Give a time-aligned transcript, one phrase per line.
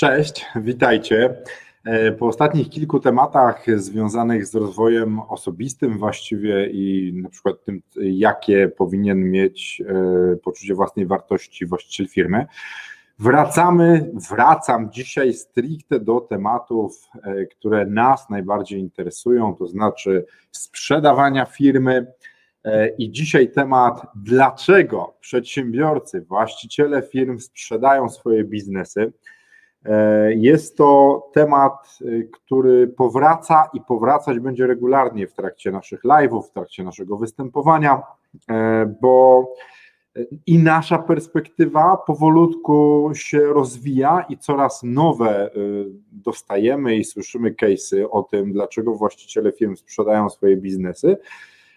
[0.00, 1.36] Cześć, witajcie.
[1.84, 8.68] E, po ostatnich kilku tematach związanych z rozwojem osobistym właściwie i na przykład tym, jakie
[8.68, 12.46] powinien mieć e, poczucie własnej wartości właściciel firmy,
[13.18, 22.06] wracamy, wracam dzisiaj stricte do tematów, e, które nas najbardziej interesują, to znaczy sprzedawania firmy,
[22.98, 29.12] i dzisiaj temat, dlaczego przedsiębiorcy, właściciele firm sprzedają swoje biznesy.
[29.84, 36.42] E, jest to temat, y, który powraca i powracać będzie regularnie w trakcie naszych live'ów,
[36.42, 38.02] w trakcie naszego występowania,
[38.50, 39.46] e, bo
[40.46, 45.50] i nasza perspektywa powolutku się rozwija i coraz nowe
[46.12, 51.16] dostajemy i słyszymy case'y o tym, dlaczego właściciele firm sprzedają swoje biznesy,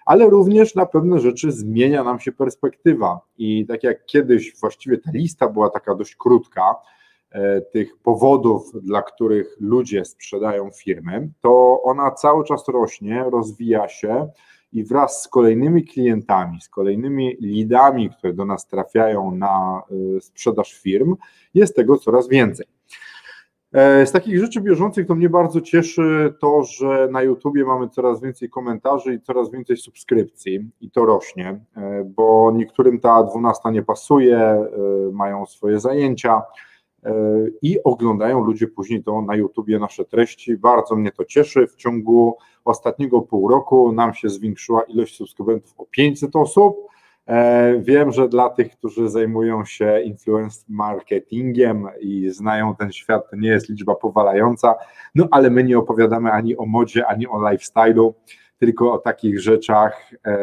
[0.05, 3.19] ale również na pewne rzeczy zmienia nam się perspektywa.
[3.37, 7.01] I tak jak kiedyś właściwie ta lista była taka dość krótka, E,
[7.71, 14.29] tych powodów, dla których ludzie sprzedają firmy, to ona cały czas rośnie, rozwija się
[14.73, 19.81] i wraz z kolejnymi klientami, z kolejnymi lidami, które do nas trafiają na
[20.17, 21.15] e, sprzedaż firm,
[21.53, 22.65] jest tego coraz więcej.
[23.73, 28.21] E, z takich rzeczy bieżących to mnie bardzo cieszy to, że na YouTubie mamy coraz
[28.21, 31.59] więcej komentarzy i coraz więcej subskrypcji i to rośnie,
[32.05, 34.65] bo niektórym ta dwunasta nie pasuje,
[35.11, 36.41] mają swoje zajęcia,
[37.61, 40.57] i oglądają ludzie później to na YouTubie nasze treści.
[40.57, 41.67] Bardzo mnie to cieszy.
[41.67, 46.77] W ciągu ostatniego pół roku nam się zwiększyła ilość subskrybentów o 500 osób.
[47.27, 53.35] E, wiem, że dla tych, którzy zajmują się influence marketingiem i znają ten świat, to
[53.35, 54.75] nie jest liczba powalająca,
[55.15, 58.13] no ale my nie opowiadamy ani o modzie, ani o lifestyle'u,
[58.59, 60.37] tylko o takich rzeczach, e,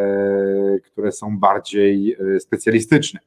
[0.84, 3.20] które są bardziej e, specjalistyczne.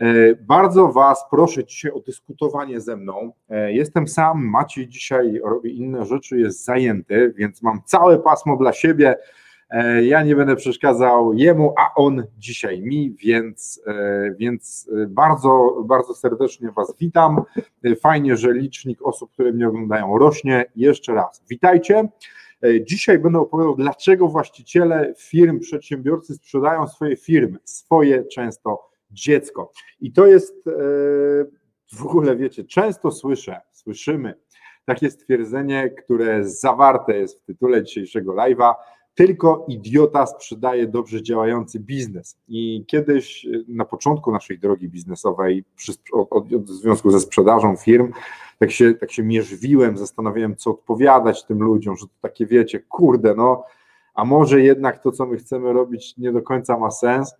[0.00, 3.32] E, bardzo Was proszę dzisiaj o dyskutowanie ze mną.
[3.48, 8.72] E, jestem sam, Maciej dzisiaj robi inne rzeczy, jest zajęty, więc mam całe pasmo dla
[8.72, 9.16] siebie.
[9.70, 13.82] E, ja nie będę przeszkadzał jemu, a on dzisiaj mi, więc,
[14.38, 17.42] więc bardzo, bardzo serdecznie Was witam.
[18.00, 20.64] Fajnie, że licznik osób, które mnie oglądają, rośnie.
[20.76, 22.08] Jeszcze raz, witajcie.
[22.82, 29.72] Dzisiaj będę opowiadał, dlaczego właściciele firm, przedsiębiorcy sprzedają swoje firmy, swoje często dziecko.
[30.00, 30.70] I to jest e,
[31.92, 34.34] w ogóle, wiecie, często słyszę, słyszymy
[34.84, 38.74] takie stwierdzenie, które zawarte jest w tytule dzisiejszego live'a,
[39.14, 42.38] tylko idiota sprzedaje dobrze działający biznes.
[42.48, 45.64] I kiedyś e, na początku naszej drogi biznesowej,
[46.12, 48.12] od, w związku ze sprzedażą firm,
[48.58, 53.34] tak się, tak się mierzwiłem, zastanawiałem, co odpowiadać tym ludziom, że to takie wiecie, kurde,
[53.34, 53.64] no,
[54.14, 57.34] a może jednak to, co my chcemy robić, nie do końca ma sens.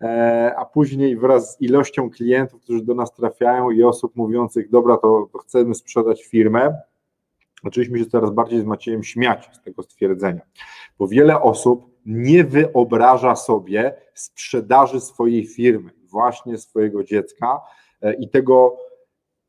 [0.00, 4.96] E, a później wraz z ilością klientów, którzy do nas trafiają i osób mówiących, dobra,
[4.96, 6.76] to, chcemy sprzedać firmę,
[7.64, 10.40] zaczęliśmy się coraz bardziej z Maciejem śmiać z tego stwierdzenia,
[10.98, 17.60] bo wiele osób nie wyobraża sobie sprzedaży swojej firmy, właśnie swojego dziecka
[18.02, 18.76] e, i tego,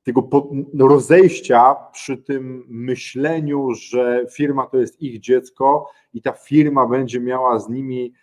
[0.04, 0.30] tego
[0.80, 7.60] rozejścia przy tym myśleniu, że firma to jest ich dziecko i ta firma będzie miała
[7.60, 8.14] z nimi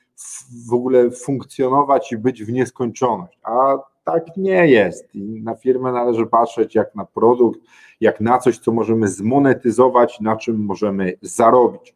[0.68, 3.38] w ogóle funkcjonować i być w nieskończoność.
[3.42, 5.14] A tak nie jest.
[5.14, 7.60] I na firmę należy patrzeć jak na produkt,
[8.00, 11.94] jak na coś, co możemy zmonetyzować, na czym możemy zarobić.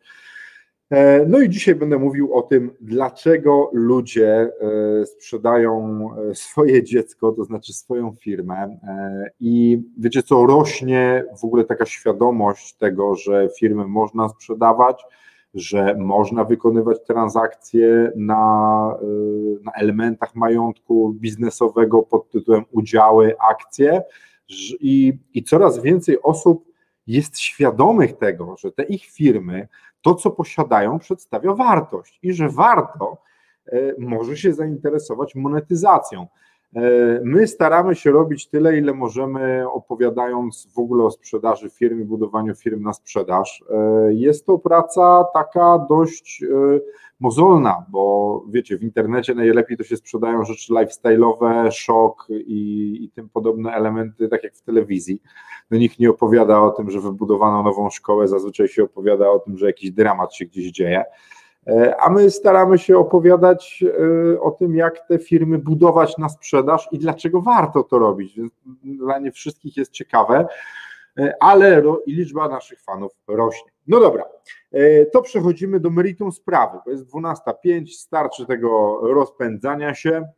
[0.90, 4.50] E, no i dzisiaj będę mówił o tym, dlaczego ludzie
[5.02, 8.78] e, sprzedają e, swoje dziecko, to znaczy swoją firmę.
[9.40, 15.04] I wiecie co, rośnie w ogóle taka świadomość tego, że firmy można sprzedawać,
[15.54, 24.02] że można wykonywać transakcje na, y, na elementach majątku biznesowego pod tytułem udziały, akcje
[24.80, 26.68] i, i coraz więcej osób
[27.06, 29.68] jest świadomych tego, że te ich firmy,
[30.02, 33.22] to co posiadają, przedstawia wartość i że warto
[33.72, 36.26] y, może się zainteresować monetyzacją.
[37.24, 42.54] My staramy się robić tyle, ile możemy, opowiadając w ogóle o sprzedaży firm i budowaniu
[42.54, 43.64] firm na sprzedaż.
[44.08, 46.44] Jest to praca taka dość
[47.20, 53.28] mozolna, bo wiecie, w internecie najlepiej to się sprzedają rzeczy lifestyle'owe, szok i, i tym
[53.28, 55.22] podobne elementy, tak jak w telewizji.
[55.70, 59.58] No nikt nie opowiada o tym, że wybudowano nową szkołę, zazwyczaj się opowiada o tym,
[59.58, 61.04] że jakiś dramat się gdzieś dzieje.
[61.68, 63.84] E, a my staramy się opowiadać
[64.34, 68.36] e, o tym, jak te firmy budować na sprzedaż i dlaczego warto to robić.
[68.36, 68.52] Więc
[68.84, 70.46] dla nie wszystkich jest ciekawe,
[71.18, 73.72] e, ale liczba naszych fanów rośnie.
[73.86, 74.24] No dobra,
[75.12, 76.78] to przechodzimy do meritum sprawy.
[76.84, 80.28] To jest 12.05, starczy tego rozpędzania się.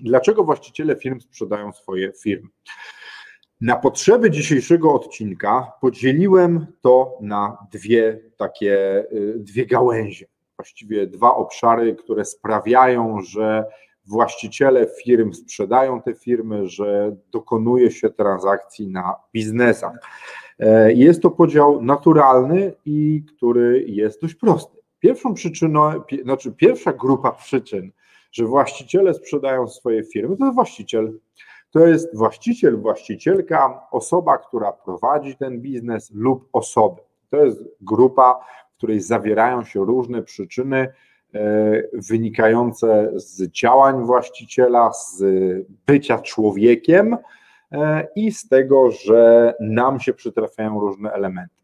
[0.00, 2.48] Dlaczego właściciele firm sprzedają swoje firmy?
[3.60, 9.04] Na potrzeby dzisiejszego odcinka podzieliłem to na dwie takie,
[9.36, 10.26] dwie gałęzie
[10.56, 13.64] właściwie dwa obszary, które sprawiają, że
[14.06, 19.92] właściciele firm sprzedają te firmy, że dokonuje się transakcji na biznesach.
[20.58, 24.76] E, jest to podział naturalny i który jest dość prosty.
[24.98, 25.92] Pierwszą przyczyną,
[26.22, 27.90] znaczy pierwsza grupa przyczyn,
[28.32, 31.18] że właściciele sprzedają swoje firmy, to jest właściciel.
[31.70, 37.00] To jest właściciel, właścicielka, osoba, która prowadzi ten biznes lub osoby.
[37.30, 38.40] To jest grupa,
[38.76, 40.92] w której zawierają się różne przyczyny e,
[41.92, 45.24] wynikające z działań właściciela, z
[45.86, 47.16] bycia człowiekiem
[47.72, 51.54] e, i z tego, że nam się przytrafiają różne elementy.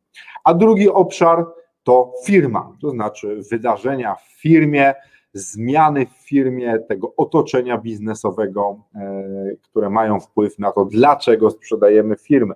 [0.44, 1.46] A drugi obszar
[1.82, 4.94] to firma, to znaczy wydarzenia w firmie,
[5.32, 9.24] zmiany w firmie, tego otoczenia biznesowego, e,
[9.62, 12.54] które mają wpływ na to, dlaczego sprzedajemy firmy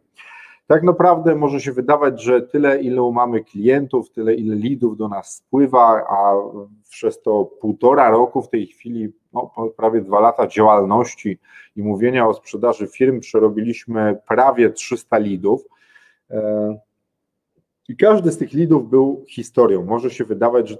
[0.67, 5.35] tak naprawdę może się wydawać, że tyle, ile mamy klientów, tyle, ile lidów do nas
[5.35, 6.35] spływa, a
[6.91, 11.39] przez to półtora roku w tej chwili, no, prawie dwa lata działalności
[11.77, 15.65] i mówienia o sprzedaży firm, przerobiliśmy prawie 300 lidów.
[16.31, 16.79] E,
[17.89, 19.85] I każdy z tych lidów był historią.
[19.85, 20.77] Może się wydawać, że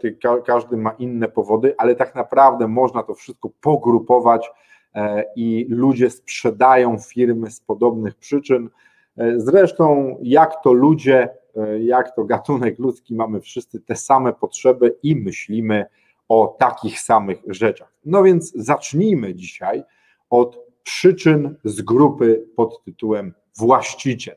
[0.47, 4.51] każdy ma inne powody, ale tak naprawdę można to wszystko pogrupować
[4.95, 8.71] e, i ludzie sprzedają firmy z podobnych przyczyn.
[9.19, 14.97] E, zresztą, jak to ludzie, e, jak to gatunek ludzki, mamy wszyscy te same potrzeby
[15.03, 15.87] i myślimy
[16.29, 17.93] o takich samych rzeczach.
[18.05, 19.83] No więc zacznijmy dzisiaj
[20.31, 24.37] od przyczyn z grupy pod tytułem właściciel.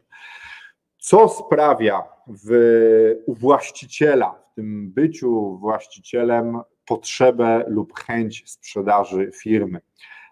[0.98, 2.52] Co sprawia w,
[3.26, 9.80] u właściciela, w tym byciu właścicielem, potrzebę lub chęć sprzedaży firmy?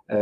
[0.10, 0.20] E,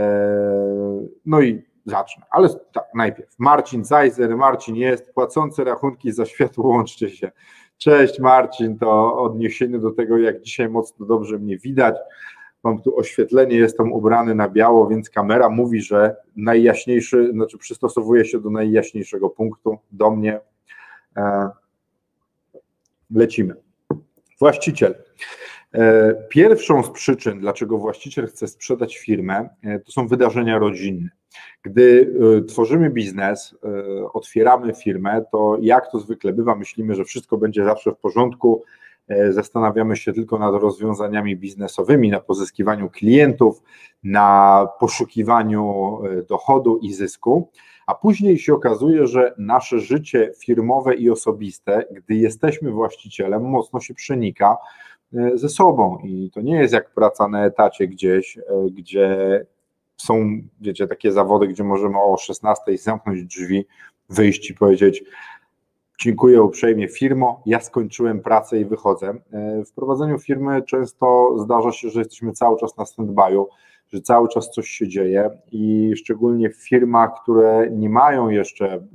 [1.26, 2.24] no i zacznę.
[2.30, 4.38] Ale tak, najpierw Marcin Zajzer.
[4.38, 7.32] Marcin jest, płacący rachunki za światło, łączcie się.
[7.78, 11.96] Cześć Marcin, to odniesienie do tego, jak dzisiaj mocno dobrze mnie widać.
[12.64, 18.40] Mam tu oświetlenie, jestem ubrany na biało, więc kamera mówi, że najjaśniejszy, znaczy przystosowuje się
[18.40, 20.40] do najjaśniejszego punktu, do mnie.
[21.18, 21.50] E,
[23.16, 23.56] lecimy.
[24.40, 24.96] Właściciel.
[25.76, 31.10] E, pierwszą z przyczyn, dlaczego właściciel chce sprzedać firmę, e, to są wydarzenia rodzinne.
[31.64, 33.56] Gdy e, tworzymy biznes,
[34.14, 38.64] otwieramy firmę, to jak to zwykle bywa, myślimy, że wszystko będzie zawsze w porządku,
[39.30, 43.64] zastanawiamy się tylko nad rozwiązaniami biznesowymi, na pozyskiwaniu klientów,
[44.04, 46.00] na poszukiwaniu
[46.30, 47.50] dochodu i zysku,
[47.88, 53.94] a później się okazuje, że nasze życie firmowe i osobiste, gdy jesteśmy właścicielem, mocno się
[53.94, 54.58] przenika
[55.36, 55.98] ze sobą.
[56.04, 58.42] I to nie jest jak praca na etacie gdzieś, e,
[58.72, 59.46] gdzie
[59.98, 63.66] są, wiecie, takie zawody, gdzie możemy o 16 zamknąć drzwi,
[64.10, 65.04] wyjść i powiedzieć:
[66.02, 69.14] Dziękuję uprzejmie, firmo, ja skończyłem pracę i wychodzę.
[69.32, 73.46] E, w prowadzeniu firmy często zdarza się, że jesteśmy cały czas na stand-by'u,
[73.94, 78.88] że cały czas coś się dzieje i szczególnie w firmach, które nie mają jeszcze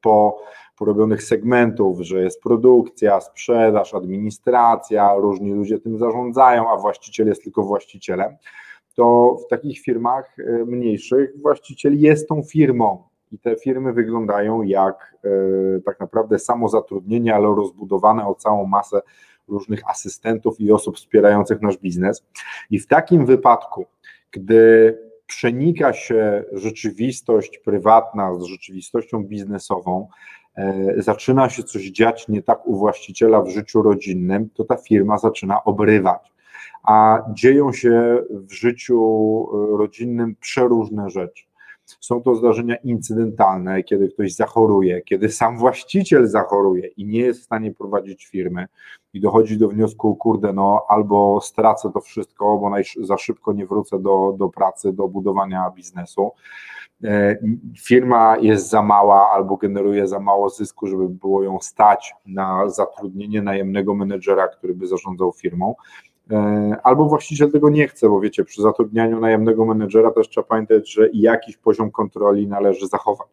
[0.00, 0.38] po
[0.78, 7.62] porobionych segmentów, że jest produkcja, sprzedaż, administracja, różni ludzie tym zarządzają, a właściciel jest tylko
[7.62, 8.36] właścicielem,
[8.94, 15.14] to w takich firmach e, mniejszych właściciel jest tą firmą i te firmy wyglądają jak
[15.24, 19.00] e, tak naprawdę samozatrudnienie, ale rozbudowane o całą masę
[19.48, 22.24] różnych asystentów i osób wspierających nasz biznes.
[22.70, 23.86] I w takim wypadku,
[24.30, 30.08] gdy przenika się rzeczywistość prywatna z rzeczywistością biznesową,
[30.56, 35.18] e, zaczyna się coś dziać nie tak u właściciela w życiu rodzinnym, to ta firma
[35.18, 36.32] zaczyna obrywać.
[36.82, 38.98] A dzieją się w życiu
[39.52, 41.47] e, rodzinnym przeróżne rzeczy.
[42.00, 47.44] Są to zdarzenia incydentalne, kiedy ktoś zachoruje, kiedy sam właściciel zachoruje i nie jest w
[47.44, 48.66] stanie prowadzić firmy
[49.12, 53.98] i dochodzi do wniosku, kurde, no albo stracę to wszystko, bo za szybko nie wrócę
[53.98, 56.30] do, do pracy, do budowania biznesu.
[57.04, 57.36] E,
[57.78, 63.42] firma jest za mała albo generuje za mało zysku, żeby było ją stać na zatrudnienie
[63.42, 65.74] najemnego menedżera, który by zarządzał firmą.
[66.30, 70.92] E, albo właściciel tego nie chce, bo wiecie, przy zatrudnianiu najemnego menedżera też trzeba pamiętać,
[70.92, 73.28] że jakiś poziom kontroli należy zachować.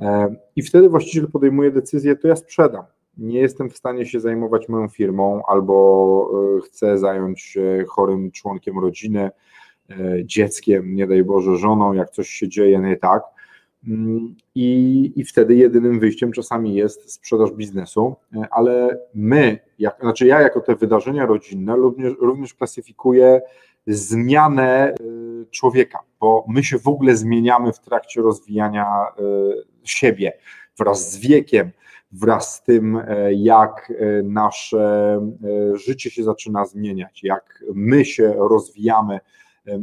[0.00, 2.84] E, I wtedy właściciel podejmuje decyzję, to ja sprzedam.
[3.18, 6.30] Nie jestem w stanie się zajmować moją firmą, albo
[6.64, 9.30] chcę zająć się chorym członkiem rodziny,
[9.90, 13.22] E, dzieckiem, nie daj Boże, żoną, jak coś się dzieje nie tak.
[14.54, 18.16] I, I wtedy jedynym wyjściem czasami jest sprzedaż biznesu,
[18.50, 23.40] ale my, jak, znaczy ja jako te wydarzenia rodzinne również, również klasyfikuję
[23.86, 24.94] zmianę e,
[25.50, 28.86] człowieka, bo my się w ogóle zmieniamy w trakcie rozwijania
[29.84, 30.32] siebie
[30.78, 31.70] wraz z wiekiem,
[32.12, 33.92] wraz z tym, jak
[34.24, 35.20] nasze
[35.74, 39.20] życie się zaczyna zmieniać, jak my się rozwijamy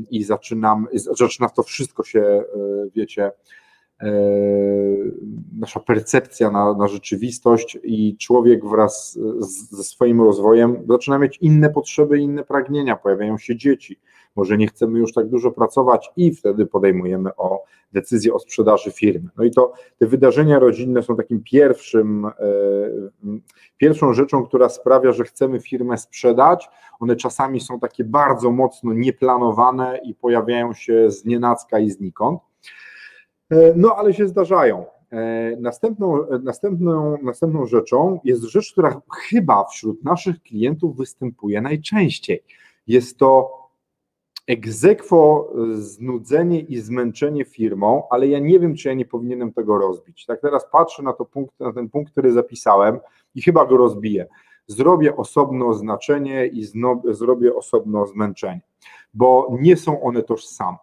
[0.10, 2.44] i zaczynam, zaczyna to wszystko się,
[2.96, 3.32] wiecie,
[5.60, 11.70] nasza percepcja na, na rzeczywistość i człowiek wraz z, ze swoim rozwojem zaczyna mieć inne
[11.70, 14.00] potrzeby, inne pragnienia, pojawiają się dzieci,
[14.36, 17.63] może nie chcemy już tak dużo pracować i wtedy podejmujemy o
[17.94, 19.30] decyzję o sprzedaży firmy.
[19.38, 22.32] No i to te wydarzenia rodzinne są takim pierwszym, e,
[23.77, 26.70] pierwszą rzeczą, która sprawia, że chcemy firmę sprzedać.
[27.00, 32.39] One czasami są takie bardzo mocno nieplanowane i pojawiają się z nienacka i znikąd.
[33.50, 34.86] E, no ale się zdarzają.
[35.12, 42.44] E, następną, następną, następną rzeczą jest rzecz, która chyba wśród naszych klientów występuje najczęściej.
[42.88, 43.58] Jest to
[44.48, 50.25] egzekwo znudzenie i zmęczenie firmą, ale ja nie wiem, czy ja nie powinienem tego rozbić.
[50.25, 53.00] Tak teraz patrzę na, to punkt, na ten punkt, który zapisałem
[53.36, 54.27] i chyba go rozbiję.
[54.68, 58.62] Zrobię osobno oznaczenie i zno, zrobię osobno zmęczenie,
[59.13, 60.77] bo nie są one tożsame.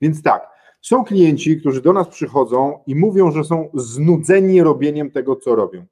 [0.00, 0.55] Więc tak,
[0.86, 5.86] są klienci, którzy do nas przychodzą i mówią, że są znudzeni robieniem tego, co robią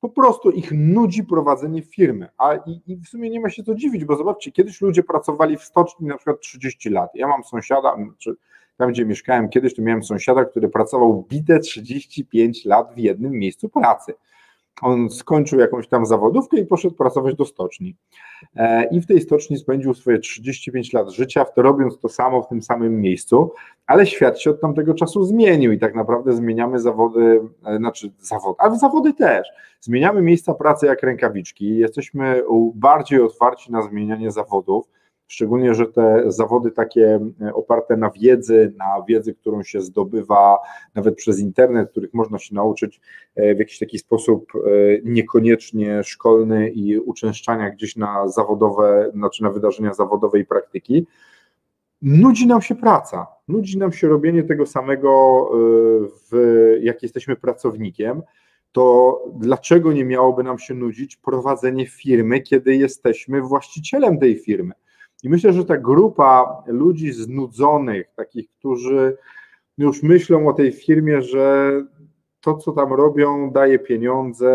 [0.00, 2.28] po prostu ich nudzi prowadzenie firmy.
[2.38, 5.56] A i, i, w sumie nie ma się co dziwić, bo zobaczcie, kiedyś ludzie pracowali
[5.56, 7.10] w stoczni na przykład 30 lat.
[7.14, 8.34] Ja mam sąsiada, czy
[8.76, 13.68] tam gdzie mieszkałem kiedyś, to miałem sąsiada, który pracował bite 35 lat w jednym miejscu
[13.68, 14.14] pracy.
[14.82, 17.96] On skończył jakąś tam zawodówkę i poszedł pracować do stoczni.
[18.56, 22.62] E, I w tej stoczni spędził swoje 35 lat życia, robiąc to samo w tym
[22.62, 23.52] samym miejscu,
[23.86, 28.56] ale świat się od tamtego czasu zmienił i tak naprawdę zmieniamy zawody, e, znaczy zawody,
[28.58, 29.48] ale zawody też.
[29.80, 32.42] Zmieniamy miejsca pracy jak rękawiczki, jesteśmy
[32.74, 34.97] bardziej otwarci na zmienianie zawodów
[35.28, 40.58] Szczególnie, że te zawody takie e, oparte na wiedzy, na wiedzy, którą się zdobywa
[40.94, 43.00] nawet przez internet, których można się nauczyć
[43.36, 44.58] e, w jakiś taki sposób e,
[45.04, 51.06] niekoniecznie szkolny i uczęszczania gdzieś na zawodowe, znaczy na wydarzenia zawodowe i praktyki,
[52.02, 55.50] nudzi nam się praca, nudzi nam się robienie tego samego,
[56.30, 58.22] w, jak jesteśmy pracownikiem,
[58.72, 64.74] to dlaczego nie miałoby nam się nudzić prowadzenie firmy, kiedy jesteśmy właścicielem tej firmy?
[65.22, 69.16] I myślę, że ta grupa ludzi znudzonych, takich, którzy
[69.78, 71.72] już myślą o tej firmie, że
[72.40, 74.52] to, co tam robią, daje pieniądze,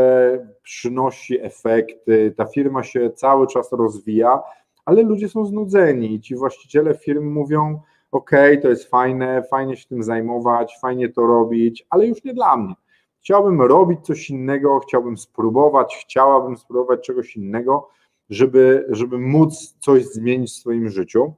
[0.63, 4.41] przynosi efekty, ta firma się cały czas rozwija,
[4.85, 10.03] ale ludzie są znudzeni ci właściciele firm mówią: OK, to jest fajne, fajnie się tym
[10.03, 12.73] zajmować, fajnie to robić, ale już nie dla mnie.
[13.19, 17.89] Chciałbym robić coś innego, chciałbym spróbować, chciałabym spróbować czegoś innego
[18.29, 21.33] żeby, żeby móc coś zmienić w swoim życiu.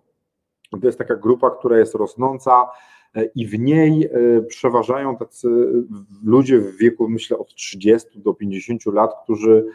[0.82, 2.66] To jest taka grupa, która jest rosnąca
[3.16, 5.48] e, i w niej e, przeważają tacy
[6.24, 9.66] ludzie w wieku, myślę, od 30 do 50 lat, którzy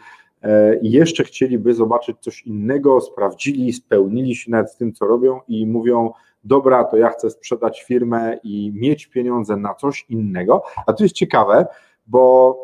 [0.41, 6.11] e, jeszcze chcieliby zobaczyć coś innego, sprawdzili, spełnili się z tym, co robią i mówią,
[6.43, 10.63] dobra, to ja chcę sprzedać firmę i mieć pieniądze na coś innego.
[10.85, 11.65] A to jest ciekawe,
[12.07, 12.57] bo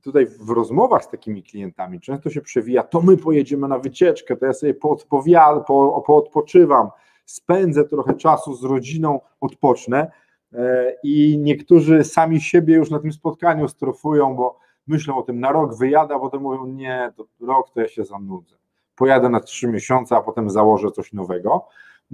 [0.00, 4.46] tutaj w rozmowach z takimi klientami często się przewija, to my pojedziemy na wycieczkę, to
[4.46, 6.88] ja sobie poodpowiadam, po, poodpoczywam,
[7.24, 10.10] spędzę trochę czasu z rodziną, odpocznę
[10.52, 15.52] e, i niektórzy sami siebie już na tym spotkaniu strofują, bo myślą o tym na
[15.52, 18.56] rok wyjada, a potem mówią nie, to rok to ja się zanudzę.
[18.96, 21.66] Pojadę na trzy miesiące, a potem założę coś nowego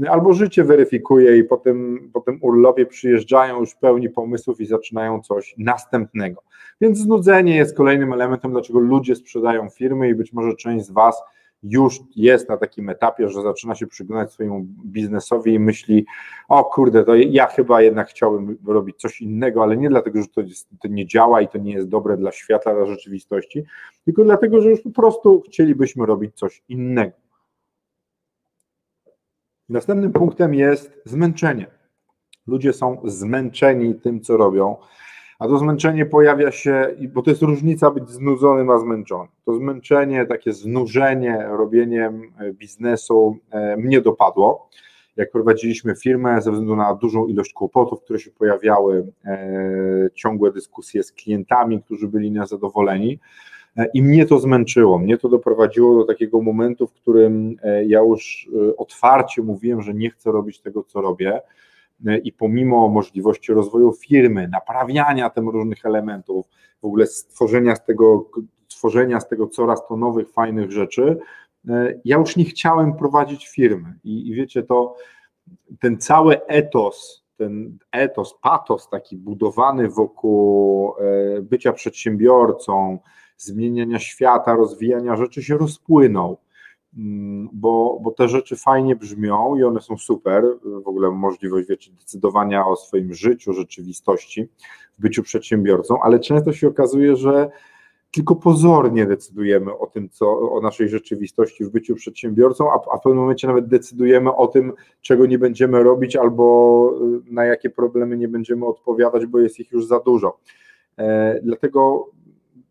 [0.09, 5.21] albo życie weryfikuje i po tym, po tym urlopie przyjeżdżają już pełni pomysłów i zaczynają
[5.21, 6.43] coś następnego.
[6.81, 11.23] Więc znudzenie jest kolejnym elementem, dlaczego ludzie sprzedają firmy i być może część z Was
[11.63, 16.07] już jest na takim etapie, że zaczyna się przyglądać swojemu biznesowi i myśli,
[16.49, 20.41] o kurde, to ja chyba jednak chciałbym robić coś innego, ale nie dlatego, że to,
[20.41, 23.65] jest, to nie działa i to nie jest dobre dla świata, dla rzeczywistości,
[24.05, 27.26] tylko dlatego, że już po prostu chcielibyśmy robić coś innego.
[29.69, 31.67] Następnym punktem jest zmęczenie.
[32.47, 34.77] Ludzie są zmęczeni tym, co robią,
[35.39, 39.29] a to zmęczenie pojawia się, bo to jest różnica być znudzonym a zmęczonym.
[39.45, 44.71] To zmęczenie, takie znużenie robieniem e, biznesu e, mnie dopadło.
[45.17, 51.03] Jak prowadziliśmy firmę, ze względu na dużą ilość kłopotów, które się pojawiały, e, ciągłe dyskusje
[51.03, 53.19] z klientami, którzy byli niezadowoleni,
[53.95, 54.99] i mnie to zmęczyło.
[54.99, 57.57] Mnie to doprowadziło do takiego momentu, w którym
[57.87, 61.41] ja już otwarcie mówiłem, że nie chcę robić tego, co robię
[62.25, 66.47] i pomimo możliwości rozwoju firmy, naprawiania tam różnych elementów,
[66.83, 68.31] w ogóle stworzenia z tego,
[68.69, 71.19] tworzenia z tego coraz to nowych, fajnych rzeczy,
[71.69, 73.95] e, ja już nie chciałem prowadzić firmy.
[74.05, 74.97] I, i wiecie, to
[75.81, 82.99] ten cały etos, ten etos, patos taki budowany wokół e, bycia przedsiębiorcą,
[83.37, 86.39] zmieniania świata, rozwijania rzeczy się rozpłynął.
[86.97, 90.45] Mm, bo, bo te rzeczy fajnie brzmią i one są super,
[90.85, 94.49] w ogóle możliwość wiecie, decydowania o swoim życiu, rzeczywistości,
[94.99, 97.51] w byciu przedsiębiorcą, ale często się okazuje, że
[98.11, 103.03] tylko pozornie decydujemy o tym, co o naszej rzeczywistości w byciu przedsiębiorcą, a, a w
[103.03, 106.91] pewnym momencie nawet decydujemy o tym, czego nie będziemy robić albo
[107.29, 110.39] y, na jakie problemy nie będziemy odpowiadać, bo jest ich już za dużo.
[110.99, 112.11] E, dlatego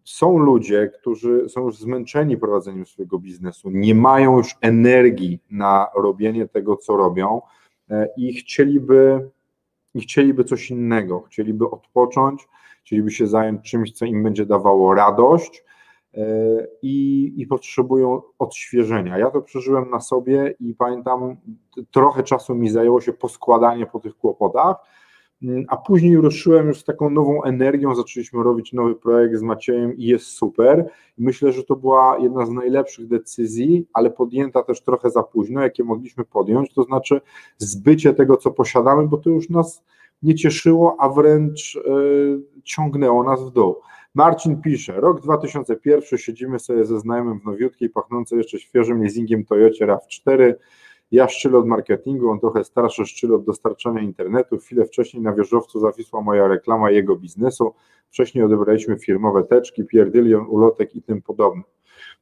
[0.05, 6.47] są ludzie, którzy są już zmęczeni prowadzeniem swojego biznesu, nie mają już energii na robienie
[6.47, 7.41] tego, co robią
[7.89, 9.29] e, i chcieliby,
[9.93, 12.47] i chcieliby coś innego, chcieliby odpocząć,
[12.83, 15.63] chcieliby się zająć czymś, co im będzie dawało radość
[16.13, 16.27] e,
[16.81, 19.17] i, i potrzebują odświeżenia.
[19.17, 21.35] Ja to przeżyłem na sobie i pamiętam,
[21.91, 24.75] trochę czasu mi zajęło się poskładanie po tych kłopotach,
[25.67, 30.03] a później ruszyłem już z taką nową energią, zaczęliśmy robić nowy projekt z Maciejem i
[30.03, 30.89] jest super.
[31.17, 35.83] Myślę, że to była jedna z najlepszych decyzji, ale podjęta też trochę za późno, jakie
[35.83, 37.21] mogliśmy podjąć, to znaczy
[37.57, 39.83] zbycie tego, co posiadamy, bo to już nas
[40.23, 43.75] nie cieszyło, a wręcz yy, ciągnęło nas w dół.
[44.15, 49.85] Marcin pisze, rok 2001, siedzimy sobie ze znajomym w nowiutkiej, pachnącej jeszcze świeżym leasingiem Toyota
[49.85, 50.53] RAV4,
[51.12, 54.57] ja szczyle od marketingu, on trochę starszy szczyle od dostarczania internetu.
[54.57, 57.74] Chwilę wcześniej na wieżowcu zawisła moja reklama jego biznesu.
[58.09, 61.63] Wcześniej odebraliśmy firmowe teczki, pierdylion, ulotek i tym podobne.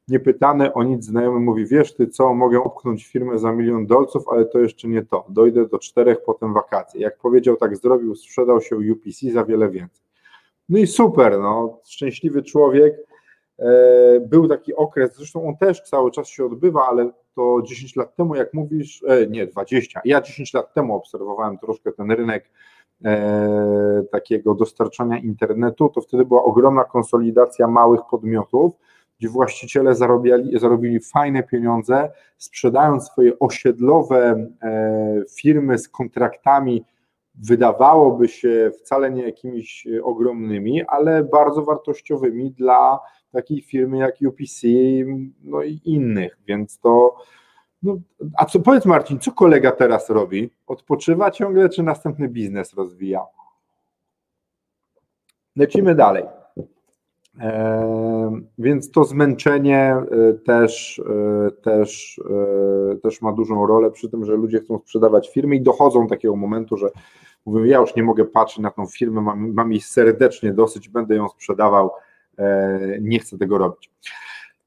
[0.08, 4.44] Niepytany o nic znajomy mówi, wiesz ty co, mogę upchnąć firmę za milion dolców, ale
[4.44, 5.24] to jeszcze nie to.
[5.28, 7.00] Dojdę do czterech, potem wakacje.
[7.00, 10.04] Jak powiedział, tak zrobił, sprzedał się UPC za wiele więcej.
[10.68, 12.94] No i super, no, szczęśliwy człowiek.
[13.58, 18.16] E, był taki okres, zresztą on też cały czas się odbywa, ale to 10 lat
[18.16, 22.50] temu, jak mówisz, e, nie 20, ja 10 lat temu obserwowałem troszkę ten rynek
[23.04, 28.72] e, takiego dostarczania internetu, to wtedy była ogromna konsolidacja małych podmiotów,
[29.18, 34.46] gdzie właściciele zarobiali, zarobili fajne pieniądze, sprzedając swoje osiedlowe
[35.36, 36.84] firmy z kontraktami,
[37.34, 43.00] wydawałoby się wcale nie jakimiś ogromnymi, ale bardzo wartościowymi dla
[43.34, 44.66] takiej firmy jak UPC,
[45.44, 47.16] no i innych, więc to.
[47.82, 47.96] No,
[48.36, 50.50] a co powiedz Marcin, co kolega teraz robi?
[50.66, 53.24] Odpoczywa ciągle, czy następny biznes rozwija?
[55.56, 56.24] Lecimy dalej.
[57.40, 62.20] E, więc to zmęczenie e, też, e, też,
[62.92, 66.08] e, też ma dużą rolę przy tym, że ludzie chcą sprzedawać firmy i dochodzą do
[66.08, 66.88] takiego momentu, że
[67.46, 71.16] mówią, ja już nie mogę patrzeć na tą firmę, mam, mam jej serdecznie dosyć, będę
[71.16, 71.90] ją sprzedawał
[73.00, 73.90] nie chcę tego robić.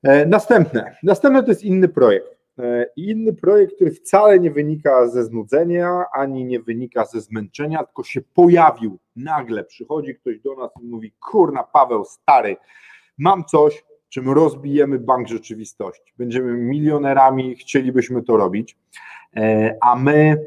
[0.04, 0.96] E, następne.
[1.04, 2.38] Następne to jest inny projekt.
[2.60, 8.04] E, inny projekt, który wcale nie wynika ze znudzenia, ani nie wynika ze zmęczenia, tylko
[8.04, 9.64] się pojawił nagle.
[9.64, 12.58] Przychodzi ktoś do nas i mówi: Kurna, Paweł, stary,
[13.18, 16.14] mam coś, czym rozbijemy bank rzeczywistości.
[16.18, 18.78] Będziemy milionerami, chcielibyśmy to robić,
[19.82, 20.38] a my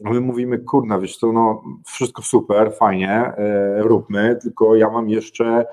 [0.00, 3.32] my mówimy, kurna, wiesz co, no wszystko super, fajnie,
[3.76, 5.66] róbmy, tylko ja mam jeszcze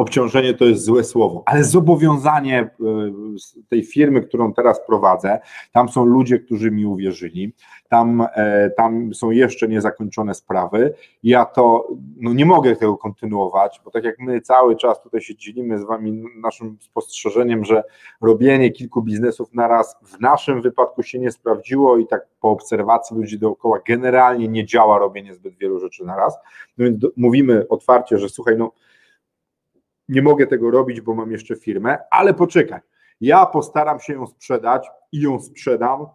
[0.00, 2.70] obciążenie to jest złe słowo, ale zobowiązanie e,
[3.68, 5.40] tej firmy, którą teraz prowadzę,
[5.72, 7.52] tam są ludzie, którzy mi uwierzyli,
[7.88, 10.94] tam, e, tam są jeszcze niezakończone sprawy.
[11.22, 15.36] Ja to no nie mogę tego kontynuować, bo tak jak my cały czas tutaj się
[15.36, 17.84] dzielimy z Wami naszym spostrzeżeniem, że
[18.20, 23.16] robienie kilku biznesów na raz w naszym wypadku się nie sprawdziło i tak po obserwacji
[23.16, 26.38] ludzi dookoła generalnie nie działa robienie zbyt wielu rzeczy na raz.
[26.78, 28.72] No więc mówimy otwarcie, że słuchaj, no
[30.10, 32.80] nie mogę tego robić, bo mam jeszcze firmę, ale poczekaj.
[33.20, 36.06] Ja postaram się ją sprzedać i ją sprzedam,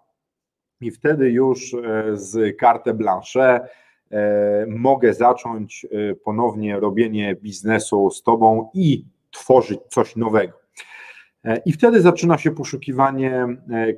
[0.81, 3.67] i wtedy już e, z carte blanche
[4.12, 10.53] e, mogę zacząć e, ponownie robienie biznesu z Tobą i tworzyć coś nowego.
[11.65, 13.47] I wtedy zaczyna się poszukiwanie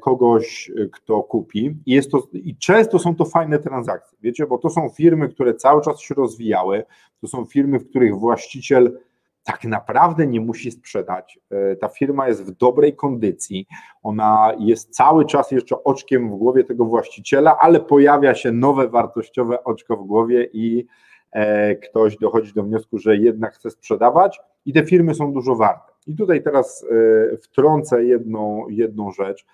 [0.01, 1.75] kogoś, kto kupi.
[1.86, 5.53] I, jest to, I często są to fajne transakcje, wiecie, bo to są firmy, które
[5.53, 6.83] cały czas się rozwijały,
[7.21, 8.99] to są firmy, w których właściciel
[9.47, 11.39] tak naprawdę nie musi sprzedać.
[11.51, 13.67] E, ta firma jest w dobrej kondycji,
[14.03, 19.63] ona jest cały czas jeszcze oczkiem w głowie tego właściciela, ale pojawia się nowe wartościowe
[19.63, 20.86] oczko w głowie i
[21.31, 25.93] e, ktoś dochodzi do wniosku, że jednak chce sprzedawać i te firmy są dużo warte.
[26.07, 26.86] I tutaj teraz
[27.33, 29.45] e, wtrącę jedną, jedną rzecz,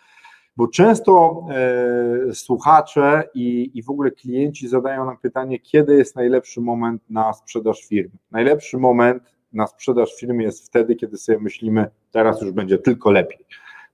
[0.57, 1.45] bo często
[2.33, 7.85] słuchacze i, i w ogóle klienci zadają nam pytanie, kiedy jest najlepszy moment na sprzedaż
[7.87, 8.15] firmy.
[8.31, 13.45] Najlepszy moment na sprzedaż firmy jest wtedy, kiedy sobie myślimy, teraz już będzie tylko lepiej.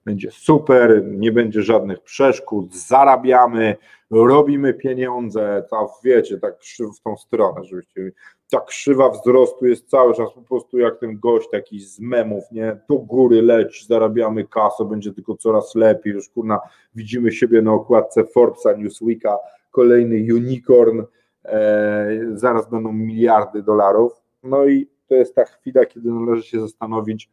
[0.05, 3.75] Będzie super, nie będzie żadnych przeszkód, zarabiamy,
[4.11, 6.55] robimy pieniądze, ta, wiecie, tak
[6.97, 8.11] w tą stronę, żebyście
[8.51, 12.77] ta krzywa wzrostu jest cały czas po prostu jak ten gość taki z memów, nie,
[12.89, 16.59] do góry leci, zarabiamy kasę, będzie tylko coraz lepiej, już kurna,
[16.95, 19.37] widzimy siebie na okładce Forbesa, Newsweeka,
[19.71, 21.01] kolejny unicorn,
[21.45, 24.11] e, zaraz będą miliardy dolarów,
[24.43, 27.29] no i to jest ta chwila, kiedy należy się zastanowić,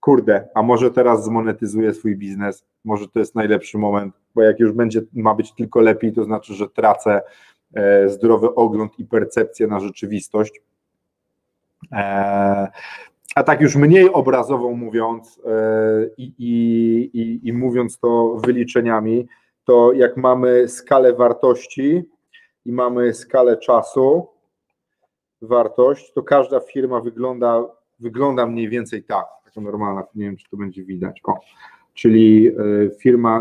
[0.00, 4.72] kurde, a może teraz zmonetyzuję swój biznes, może to jest najlepszy moment, bo jak już
[4.72, 7.20] będzie, ma być tylko lepiej, to znaczy, że tracę
[7.74, 10.62] e, zdrowy ogląd i percepcję na rzeczywistość.
[11.92, 12.68] E,
[13.34, 15.50] a tak już mniej obrazowo mówiąc e,
[16.16, 19.26] i, i, i, mówiąc to wyliczeniami,
[19.64, 22.02] to jak mamy skalę wartości
[22.64, 24.26] i mamy skalę czasu,
[25.42, 27.64] wartość, to każda firma wygląda,
[28.00, 31.20] wygląda mniej więcej tak, taka normalna, nie wiem czy to będzie widać.
[31.24, 31.34] O,
[31.94, 32.52] czyli e,
[32.98, 33.40] firma,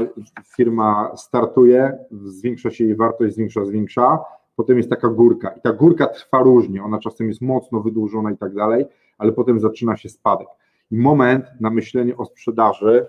[0.56, 4.20] firma startuje, zwiększa się jej wartość, zwiększa, zwiększa,
[4.56, 8.38] potem jest taka górka i ta górka trwa różnie, ona czasem jest mocno wydłużona i
[8.38, 8.86] tak dalej,
[9.18, 10.48] ale potem zaczyna się spadek.
[10.92, 13.06] I moment na myślenie o sprzedaży,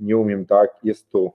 [0.00, 1.32] nie umiem tak, jest tu.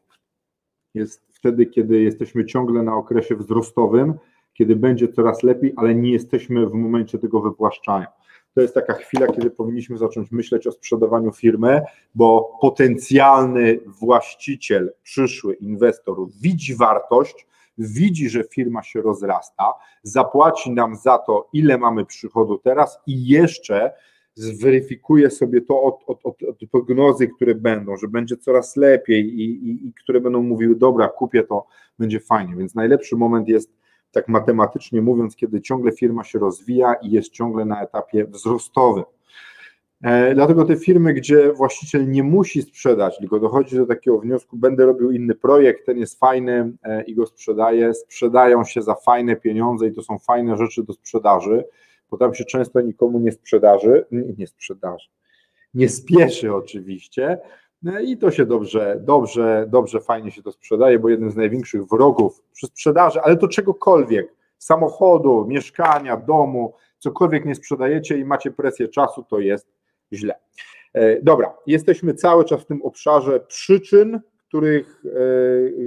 [0.94, 4.14] Jest wtedy, kiedy jesteśmy ciągle na okresie wzrostowym,
[4.62, 8.08] kiedy będzie coraz lepiej, ale nie jesteśmy w momencie tego wypłaszczania.
[8.56, 11.82] To jest taka chwila, kiedy powinniśmy zacząć myśleć o sprzedawaniu firmy,
[12.16, 17.48] bo potencjalny właściciel, przyszły inwestor widzi wartość,
[17.78, 23.92] widzi, że firma się rozrasta, zapłaci nam za to, ile mamy przychodu teraz i jeszcze
[24.36, 29.70] zweryfikuje sobie to od, od, od, od prognozy, które będą, że będzie coraz lepiej i,
[29.70, 31.68] i, i które będą mówiły, dobra, kupię to,
[32.00, 32.56] będzie fajnie.
[32.56, 33.81] Więc najlepszy moment jest
[34.12, 39.04] tak matematycznie mówiąc, kiedy ciągle firma się rozwija i jest ciągle na etapie wzrostowym.
[40.04, 44.86] E, dlatego te firmy, gdzie właściciel nie musi sprzedać, tylko dochodzi do takiego wniosku, będę
[44.86, 49.88] robił inny projekt, ten jest fajny e, i go sprzedaję, sprzedają się za fajne pieniądze
[49.88, 51.66] i to są fajne rzeczy do sprzedaży,
[52.12, 55.10] bo tam się często nikomu nie sprzedaży, nie, nie sprzedaży,
[55.74, 57.38] nie spieszy oczywiście,
[58.04, 62.44] i to się dobrze, dobrze, dobrze, fajnie się to sprzedaje, bo jeden z największych wrogów
[62.54, 69.24] przy sprzedaży, ale to czegokolwiek, samochodu, mieszkania, domu, cokolwiek nie sprzedajecie i macie presję czasu,
[69.24, 69.68] to jest
[70.14, 70.36] źle.
[70.94, 75.10] E, dobra, jesteśmy cały czas w tym obszarze przyczyn, których e,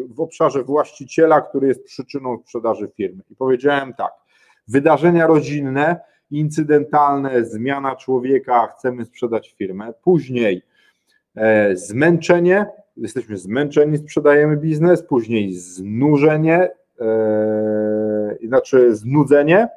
[0.08, 3.22] w obszarze właściciela, który jest przyczyną sprzedaży firmy.
[3.30, 4.12] I powiedziałem tak,
[4.68, 9.92] wydarzenia rodzinne, incydentalne, zmiana człowieka, chcemy sprzedać firmę.
[10.02, 10.62] Później
[11.74, 12.66] zmęczenie,
[12.96, 16.70] jesteśmy zmęczeni, sprzedajemy biznes, później znużenie,
[17.00, 19.68] e, znaczy znudzenie,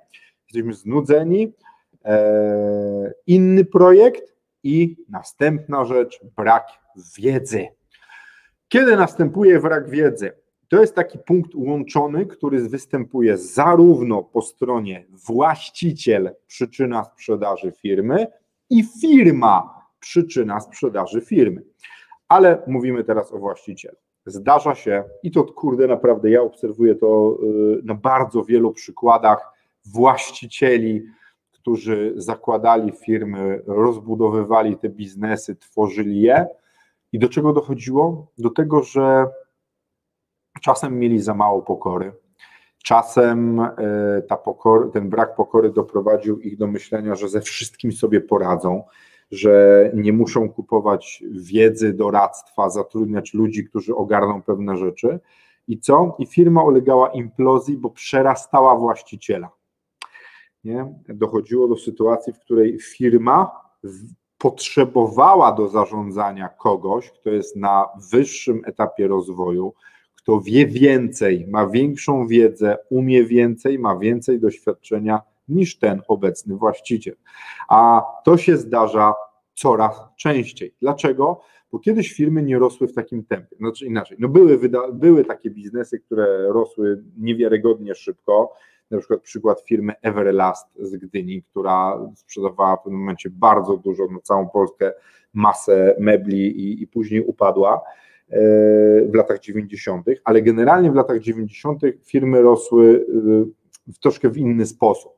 [0.44, 1.54] jesteśmy znudzeni,
[2.06, 6.68] e, inny projekt i następna rzecz, brak
[7.18, 7.68] wiedzy.
[8.68, 10.32] Kiedy następuje brak wiedzy?
[10.68, 18.28] To jest taki punkt łączony, który występuje zarówno po stronie właściciel, przyczyna sprzedaży firmy
[18.70, 21.64] i firma, przyczyna sprzedaży firmy.
[22.28, 23.98] Ale mówimy teraz o właścicielu.
[24.26, 29.52] Zdarza się, i to kurde, naprawdę ja obserwuję to y, na bardzo wielu przykładach
[29.86, 31.04] właścicieli,
[31.52, 36.48] którzy zakładali firmy, rozbudowywali te biznesy, tworzyli je.
[37.12, 38.32] I do czego dochodziło?
[38.38, 39.28] Do tego, że
[40.62, 42.12] czasem mieli za mało pokory.
[42.84, 43.72] Czasem y,
[44.30, 48.84] ta pokory, ten brak pokory doprowadził ich do myślenia, że ze wszystkim sobie poradzą,
[49.32, 55.20] że nie muszą kupować wiedzy, doradztwa, zatrudniać ludzi, którzy ogarną pewne rzeczy.
[55.68, 56.16] I co?
[56.20, 59.50] I firma ulegała implozji, bo przerastała właściciela.
[60.64, 60.94] Nie?
[61.10, 63.52] Dochodziło do sytuacji, w której firma
[64.38, 69.74] potrzebowała do zarządzania kogoś, kto jest na wyższym etapie rozwoju,
[70.16, 77.16] kto wie więcej, ma większą wiedzę, umie więcej, ma więcej doświadczenia niż ten obecny właściciel.
[77.70, 79.14] A to się zdarza
[79.54, 80.76] coraz częściej.
[80.82, 81.42] Dlaczego?
[81.72, 83.56] Bo kiedyś firmy nie rosły w takim tempie.
[83.56, 84.60] Znaczy inaczej, no były,
[84.94, 88.54] były takie biznesy, które rosły niewiarygodnie szybko.
[88.92, 94.20] Na przykład przykład firmy Everlast z Gdyni, która sprzedawała w pewnym momencie bardzo dużo na
[94.20, 94.94] całą Polskę
[95.34, 97.82] masę mebli i, i później upadła
[98.30, 98.40] e,
[99.06, 101.82] w latach 90., ale generalnie w latach 90.
[102.04, 103.06] firmy rosły
[103.88, 105.17] e, w troszkę w inny sposób.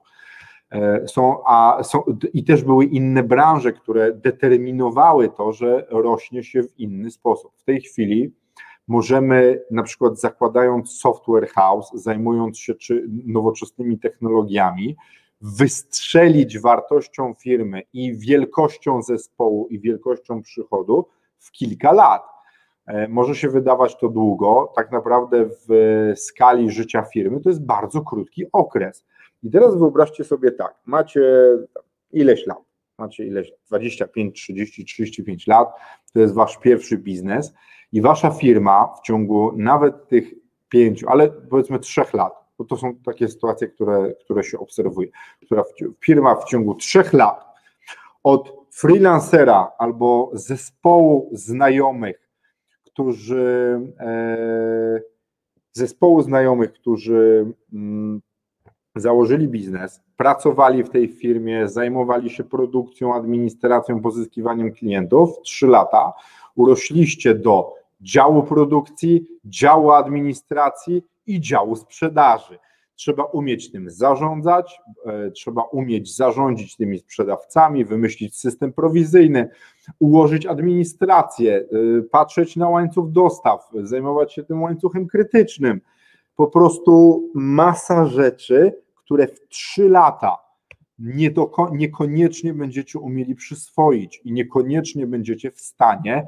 [0.72, 2.04] E, są, a są,
[2.34, 7.52] I też były inne branże, które determinowały to, że rośnie się w inny sposób.
[7.58, 8.34] W tej chwili
[8.88, 12.74] możemy, na przykład zakładając software house, zajmując się
[13.26, 14.96] nowoczesnymi technologiami,
[15.42, 21.06] wystrzelić wartością firmy i wielkością zespołu i wielkością przychodu
[21.38, 22.24] w kilka lat.
[22.86, 25.70] E, może się wydawać to długo, tak naprawdę w
[26.16, 29.06] skali życia firmy to jest bardzo krótki okres.
[29.43, 31.21] I teraz wyobraźcie sobie tak, macie
[32.12, 32.58] ileś lat,
[32.97, 35.69] macie ileś, 25, 30, 35 lat,
[36.13, 37.54] to jest wasz pierwszy biznes
[37.91, 40.34] i wasza firma w ciągu nawet tych
[40.69, 45.08] pięciu, ale powiedzmy trzech lat, bo to są takie sytuacje, które, które się obserwuje,
[45.45, 45.63] która
[46.06, 47.45] firma w ciągu trzech lat
[48.23, 52.30] od freelancera albo zespołu znajomych,
[52.86, 55.02] którzy e,
[55.71, 58.21] zespołu znajomych, którzy mm,
[59.00, 66.14] założyli biznes, pracowali w tej firmie, zajmowali się produkcją, administracją, pozyskiwaniem klientów, trzy lata,
[66.56, 72.60] urośliście do działu produkcji, działu administracji i działu sprzedaży.
[72.96, 79.50] Trzeba umieć tym zarządzać, e, trzeba umieć zarządzić tymi sprzedawcami, wymyślić system prowizyjny,
[80.00, 85.82] ułożyć administrację, e, patrzeć na łańcuch dostaw, zajmować się tym łańcuchem krytycznym.
[86.36, 88.74] Po prostu masa rzeczy,
[89.10, 90.38] które w trzy lata
[91.00, 96.28] nie do, niekoniecznie będziecie umieli przyswoić i niekoniecznie będziecie w stanie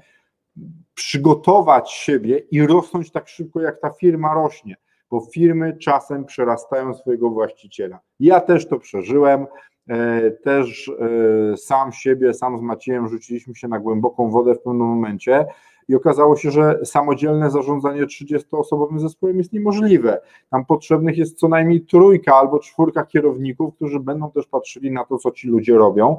[0.94, 4.76] przygotować siebie i rosnąć tak szybko, jak ta firma rośnie,
[5.12, 8.00] bo firmy czasem przerastają swojego właściciela.
[8.20, 9.48] Ja też to przeżyłem,
[9.88, 14.88] e, też e, sam siebie, sam z Maciejem rzuciliśmy się na głęboką wodę w pewnym
[14.88, 15.46] momencie
[15.89, 20.22] i okazało się, że samodzielne zarządzanie 30-osobowym zespołem jest niemożliwe.
[20.50, 25.17] Tam potrzebnych jest co najmniej trójka albo czwórka kierowników, którzy będą też patrzyli na to,
[25.17, 26.17] co ci ludzie robią.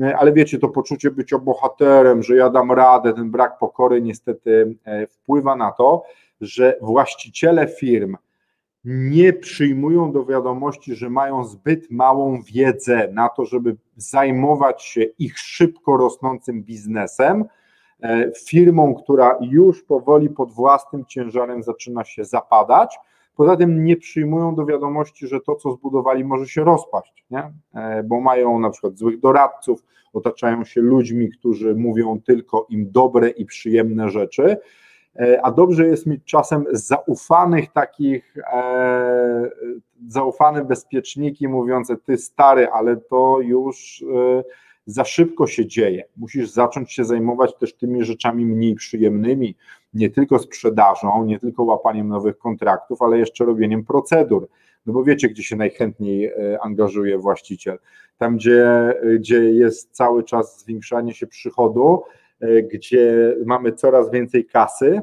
[0.00, 4.76] E, ale wiecie, to poczucie bycia bohaterem, że ja dam radę, ten brak pokory niestety
[4.84, 6.02] e, wpływa na to,
[6.40, 8.16] że właściciele firm
[8.84, 15.38] nie przyjmują do wiadomości, że mają zbyt małą wiedzę na to, żeby zajmować się ich
[15.38, 17.44] szybko rosnącym biznesem,
[18.46, 22.98] firmą, która już powoli pod własnym ciężarem zaczyna się zapadać.
[23.36, 27.52] Poza tym nie przyjmują do wiadomości, że to, co zbudowali, może się rozpaść, nie?
[27.74, 33.28] E, bo mają na przykład złych doradców, otaczają się ludźmi, którzy mówią tylko im dobre
[33.28, 34.56] i przyjemne rzeczy.
[35.16, 39.50] E, a dobrze jest mieć czasem zaufanych takich, e,
[40.08, 44.44] zaufane bezpieczniki mówiące, ty stary, ale to już e,
[44.86, 46.04] za szybko się dzieje.
[46.16, 49.56] Musisz zacząć się zajmować też tymi rzeczami mniej przyjemnymi,
[49.94, 54.48] nie tylko sprzedażą, nie tylko łapaniem nowych kontraktów, ale jeszcze robieniem procedur.
[54.86, 57.78] No bo wiecie, gdzie się najchętniej e, angażuje właściciel.
[58.18, 62.02] Tam, gdzie, gdzie jest cały czas zwiększanie się przychodu,
[62.40, 65.02] e, gdzie mamy coraz więcej kasy,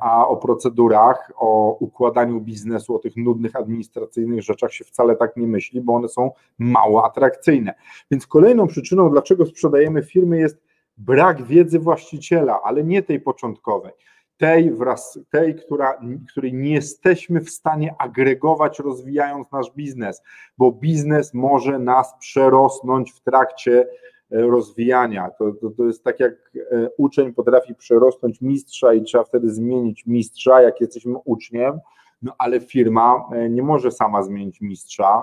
[0.00, 5.46] a o procedurach, o układaniu biznesu, o tych nudnych administracyjnych rzeczach się wcale tak nie
[5.46, 7.74] myśli, bo one są mało atrakcyjne.
[8.10, 10.62] Więc kolejną przyczyną, dlaczego sprzedajemy firmy, jest
[10.96, 13.92] brak wiedzy właściciela, ale nie tej początkowej.
[14.36, 20.22] Tej, wraz, tej która, której nie jesteśmy w stanie agregować, rozwijając nasz biznes,
[20.58, 25.30] bo biznes może nas przerosnąć w trakcie E, rozwijania.
[25.38, 26.32] To, to, to jest tak jak
[26.72, 31.80] e, uczeń potrafi przerosnąć mistrza i trzeba wtedy zmienić mistrza, jak jesteśmy uczniem,
[32.22, 35.22] no ale firma e, nie może sama zmienić mistrza,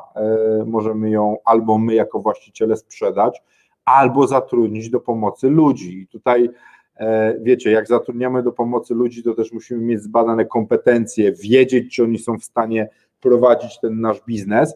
[0.65, 3.41] możemy ją albo my jako właściciele sprzedać,
[3.85, 5.99] albo zatrudnić do pomocy ludzi.
[5.99, 6.49] I tutaj
[7.41, 12.19] wiecie, jak zatrudniamy do pomocy ludzi, to też musimy mieć zbadane kompetencje, wiedzieć, czy oni
[12.19, 12.89] są w stanie
[13.21, 14.75] prowadzić ten nasz biznes.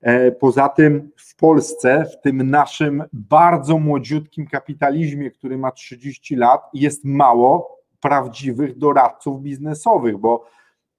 [0.00, 6.60] E, poza tym w Polsce, w tym naszym bardzo młodziutkim kapitalizmie, który ma 30 lat,
[6.74, 10.44] jest mało prawdziwych doradców biznesowych, bo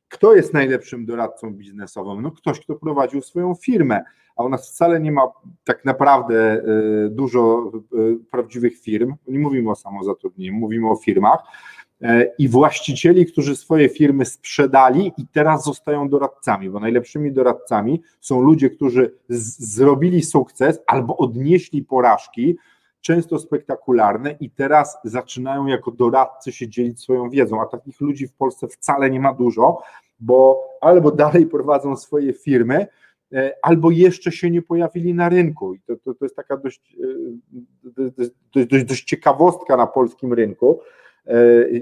[0.10, 2.22] kto jest najlepszym doradcą biznesowym?
[2.22, 4.04] No ktoś, kto prowadził swoją firmę,
[4.36, 5.22] a u nas wcale nie ma
[5.64, 6.62] tak naprawdę
[7.06, 9.16] y, dużo y, prawdziwych firm.
[9.28, 11.91] Nie mówimy o samozatrudnieniu, mówimy o firmach e,
[12.38, 18.70] i właścicieli, którzy swoje firmy sprzedali i teraz zostają doradcami, bo najlepszymi doradcami są ludzie,
[18.70, 22.58] którzy zrobili sukces albo odnieśli porażki,
[23.02, 28.34] często spektakularne i teraz zaczynają jako doradcy się dzielić swoją wiedzą, a takich ludzi w
[28.34, 29.82] Polsce wcale nie ma dużo,
[30.20, 32.88] bo albo dalej prowadzą swoje firmy,
[33.34, 35.74] e, albo jeszcze się nie pojawili na rynku.
[35.74, 38.32] I to, to, to jest taka dość, e, dość,
[38.70, 41.02] dość, dość ciekawostka na polskim rynku, e,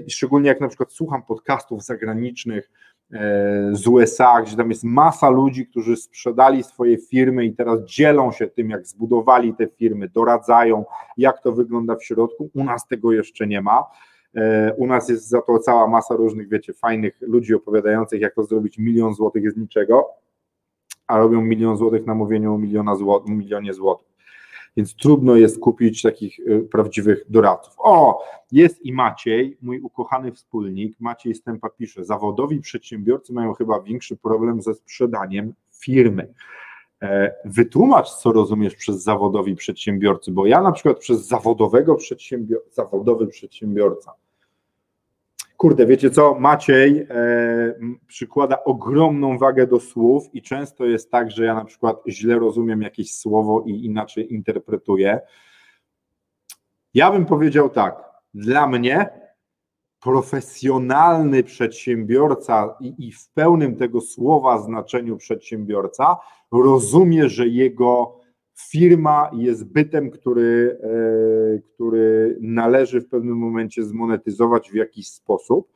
[0.08, 2.70] szczególnie jak na przykład słucham podcastów zagranicznych,
[3.12, 8.32] E, z USA, gdzie tam jest masa ludzi, którzy sprzedali swoje firmy i teraz dzielą
[8.32, 10.84] się tym, jak zbudowali te firmy, doradzają,
[11.16, 12.50] jak to wygląda w środku.
[12.54, 13.84] U nas tego jeszcze nie ma.
[14.36, 18.44] E, u nas jest za to cała masa różnych, wiecie, fajnych ludzi opowiadających, jak to
[18.44, 20.06] zrobić milion złotych z niczego,
[21.06, 24.09] a robią milion złotych na mówieniu o miliona złot, milionie złotych
[24.76, 27.74] więc trudno jest kupić takich y, prawdziwych doradców.
[27.78, 31.00] O, jest i Maciej, mój ukochany wspólnik.
[31.00, 36.34] Maciej Stępa pisze, zawodowi przedsiębiorcy mają chyba większy problem ze sprzedaniem firmy.
[37.02, 43.26] E, wytłumacz, co rozumiesz przez zawodowi przedsiębiorcy, bo ja na przykład przez zawodowego przedsiębior zawodowy
[43.26, 44.12] przedsiębiorca
[45.60, 47.74] Kurde, wiecie co, Maciej e,
[48.06, 52.82] przykłada ogromną wagę do słów i często jest tak, że ja na przykład źle rozumiem
[52.82, 55.20] jakieś słowo i inaczej interpretuję.
[56.94, 59.08] Ja bym powiedział tak, dla mnie
[60.00, 66.16] profesjonalny przedsiębiorca i, i w pełnym tego słowa znaczeniu przedsiębiorca
[66.52, 68.19] rozumie, że jego
[68.68, 75.72] firma jest bytem, który, e, który należy w pewnym momencie zmonetyzować w jakiś sposób,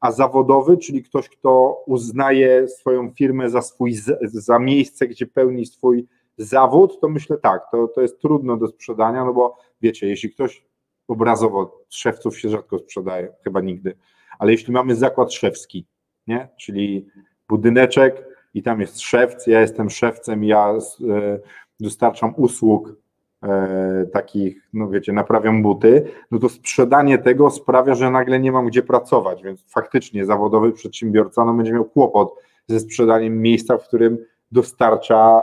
[0.00, 6.06] a zawodowy, czyli ktoś, kto uznaje swoją firmę za swój, za miejsce, gdzie pełni swój
[6.38, 10.64] zawód, to myślę tak, to, to jest trudno do sprzedania, no bo wiecie, jeśli ktoś
[11.08, 13.96] obrazowo, szewców się rzadko sprzedaje, chyba nigdy,
[14.38, 15.86] ale jeśli mamy zakład szewski,
[16.26, 16.48] nie?
[16.56, 17.06] czyli
[17.48, 20.74] budyneczek i tam jest szewc, ja jestem szewcem, ja
[21.10, 21.38] e,
[21.82, 22.96] dostarczam usług
[23.42, 28.66] e, takich, no wiecie, naprawiam buty, no to sprzedanie tego sprawia, że nagle nie mam
[28.66, 32.34] gdzie pracować, więc faktycznie zawodowy przedsiębiorca no, będzie miał kłopot
[32.66, 34.18] ze sprzedaniem miejsca, w którym
[34.52, 35.42] dostarcza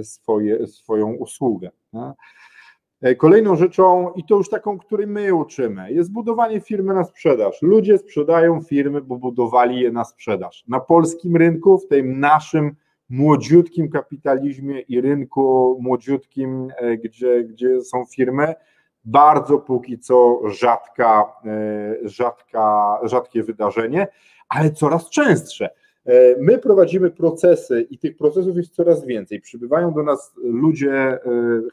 [0.00, 1.70] e, swoje, swoją usługę.
[1.92, 2.12] Nie?
[3.02, 7.62] E, kolejną rzeczą, i to już taką, której my uczymy, jest budowanie firmy na sprzedaż.
[7.62, 10.64] Ludzie sprzedają firmy, bo budowali je na sprzedaż.
[10.68, 12.76] Na polskim rynku, w tym naszym
[13.08, 18.54] młodziutkim kapitalizmie i rynku młodziutkim, e, gdzie, gdzie są firmy,
[19.04, 24.08] bardzo póki co rzadka, e, rzadka, rzadkie wydarzenie,
[24.48, 25.70] ale coraz częstsze.
[26.04, 29.40] E, my prowadzimy procesy i tych procesów jest coraz więcej.
[29.40, 31.18] Przybywają do nas ludzie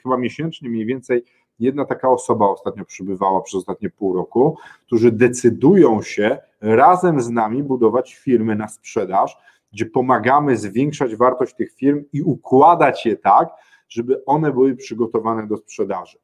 [0.03, 1.23] chyba miesięcznie mniej więcej.
[1.59, 7.63] Jedna taka osoba ostatnio przybywała przez ostatnie pół roku, którzy decydują się razem z nami
[7.63, 9.37] budować firmy na sprzedaż
[9.73, 13.49] gdzie pomagamy zwiększać wartość tych firm i układać je tak,
[13.89, 16.17] żeby one były przygotowane do sprzedaży.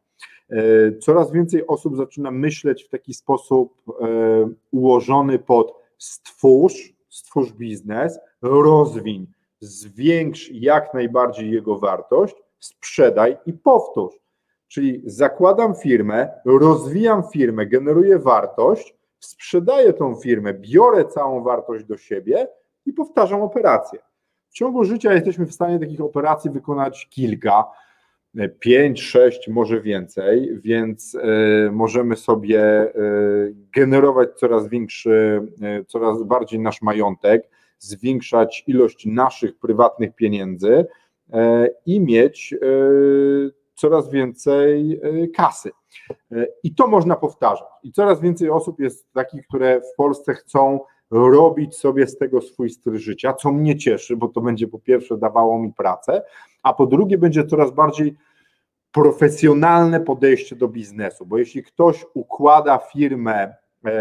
[0.50, 0.62] E,
[0.98, 9.28] coraz więcej osób zaczyna myśleć w taki sposób e, ułożony pod stwórz, stwórz biznes, rozwiń,
[9.60, 14.16] zwiększ jak najbardziej jego wartość, sprzedaj i powtórz.
[14.68, 22.48] Czyli zakładam firmę, rozwijam firmę, generuję wartość, sprzedaję tą firmę, biorę całą wartość do siebie
[22.86, 24.00] i powtarzam operację.
[24.50, 27.66] W ciągu życia jesteśmy w stanie takich operacji wykonać kilka,
[28.38, 35.42] e, pięć, sześć, może więcej, więc y, możemy sobie y, generować coraz większy,
[35.88, 40.86] coraz bardziej nasz majątek, zwiększać ilość naszych prywatnych pieniędzy
[41.86, 42.56] i mieć
[43.76, 45.02] coraz więcej
[45.36, 45.72] kasy.
[46.64, 47.68] I to można powtarzać.
[47.84, 50.80] I coraz więcej osób jest takich, które w Polsce chcą
[51.12, 55.18] robić sobie z tego swój styl życia, co mnie cieszy, bo to będzie po pierwsze
[55.18, 56.22] dawało mi pracę,
[56.64, 58.16] a po drugie będzie coraz bardziej
[58.92, 63.54] profesjonalne podejście do biznesu, bo jeśli ktoś układa firmę
[63.86, 63.92] e,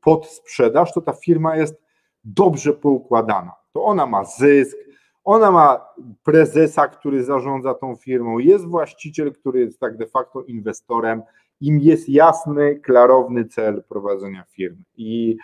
[0.00, 1.82] pod sprzedaż, to ta firma jest
[2.24, 3.52] dobrze poukładana.
[3.72, 4.76] To ona ma zysk,
[5.24, 5.88] ona ma
[6.22, 11.22] prezesa, który zarządza tą firmą, jest właściciel, który jest tak de facto inwestorem,
[11.60, 14.82] im jest jasny, klarowny cel prowadzenia firmy.
[14.96, 15.36] I,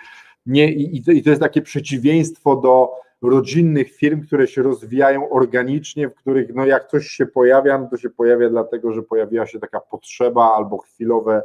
[0.47, 2.91] nie, i, i to jest takie przeciwieństwo do
[3.23, 7.97] rodzinnych firm, które się rozwijają organicznie, w których no jak coś się pojawia, no to
[7.97, 11.43] się pojawia dlatego, że pojawiła się taka potrzeba albo chwilowe,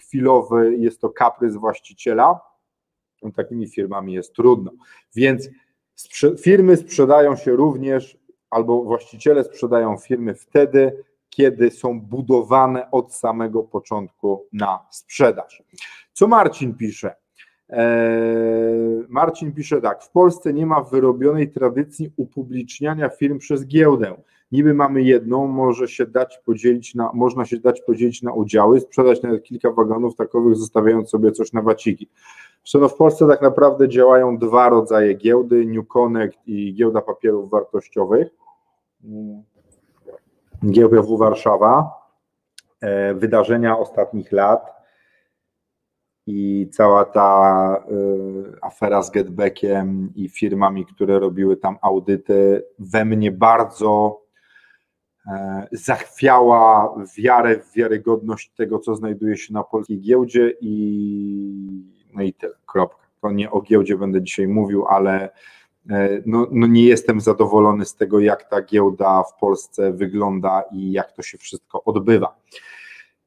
[0.00, 2.40] chwilowy jest to kaprys właściciela.
[3.36, 4.70] takimi firmami jest trudno.
[5.16, 5.48] Więc
[5.94, 8.18] sprze firmy sprzedają się również,
[8.50, 11.04] albo właściciele sprzedają firmy wtedy,
[11.36, 15.62] kiedy są budowane od samego początku na sprzedaż.
[16.12, 17.14] Co Marcin pisze?
[17.68, 24.14] Eee, Marcin pisze tak, w Polsce nie ma wyrobionej tradycji upubliczniania firm przez giełdę.
[24.52, 29.22] Niby mamy jedną, może się dać podzielić na, można się dać podzielić na udziały, sprzedać
[29.22, 32.08] nawet kilka wagonów takowych, zostawiając sobie coś na waciki.
[32.74, 38.28] No w Polsce tak naprawdę działają dwa rodzaje giełdy, New Connect i giełda papierów wartościowych.
[40.70, 41.90] GPW Warszawa,
[42.80, 44.74] e, wydarzenia ostatnich lat
[46.26, 53.32] i cała ta e, afera z Getbackiem i firmami, które robiły tam audyty, we mnie
[53.32, 54.20] bardzo
[55.26, 62.32] e, zachwiała wiarę w wiarygodność tego, co znajduje się na polskiej giełdzie i no i
[62.32, 63.04] tyle, kropka.
[63.20, 65.30] To nie o giełdzie będę dzisiaj mówił, ale
[66.26, 71.12] no, no nie jestem zadowolony z tego, jak ta giełda w Polsce wygląda i jak
[71.12, 72.36] to się wszystko odbywa.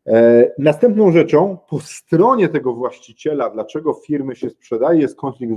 [0.08, 5.53] E, następną rzeczą po stronie tego właściciela, dlaczego firmy się sprzedaje, jest konflikt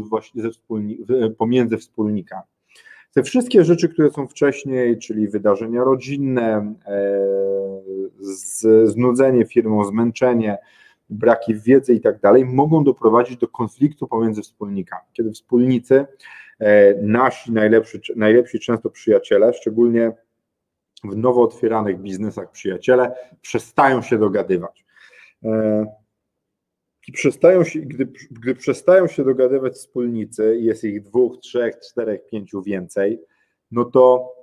[1.39, 2.43] pomiędzy wspólnikami.
[3.15, 7.21] Te wszystkie rzeczy, które są wcześniej, czyli wydarzenia rodzinne, e,
[8.85, 10.59] znudzenie firmą, zmęczenie,
[11.11, 15.05] braki wiedzy i tak dalej, mogą doprowadzić do konfliktu pomiędzy wspólnikami.
[15.13, 16.07] Kiedy wspólnicy
[16.50, 16.50] E,
[17.03, 20.13] nasi najlepsi, najlepsi często przyjaciele, szczególnie
[21.05, 24.85] w nowo otwieranych biznesach przyjaciele, przestają się dogadywać.
[25.45, 25.87] E,
[27.09, 32.63] I przestają się, gdy, gdy przestają się dogadywać wspólnicy, jest ich dwóch, trzech, czterech, pięciu
[32.63, 33.21] więcej,
[33.71, 34.35] no to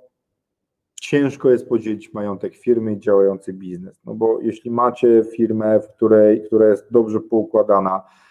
[1.00, 4.00] ciężko jest podzielić majątek firmy i działający biznes.
[4.04, 8.27] No bo jeśli macie firmę, w której, która jest dobrze poukładana, E,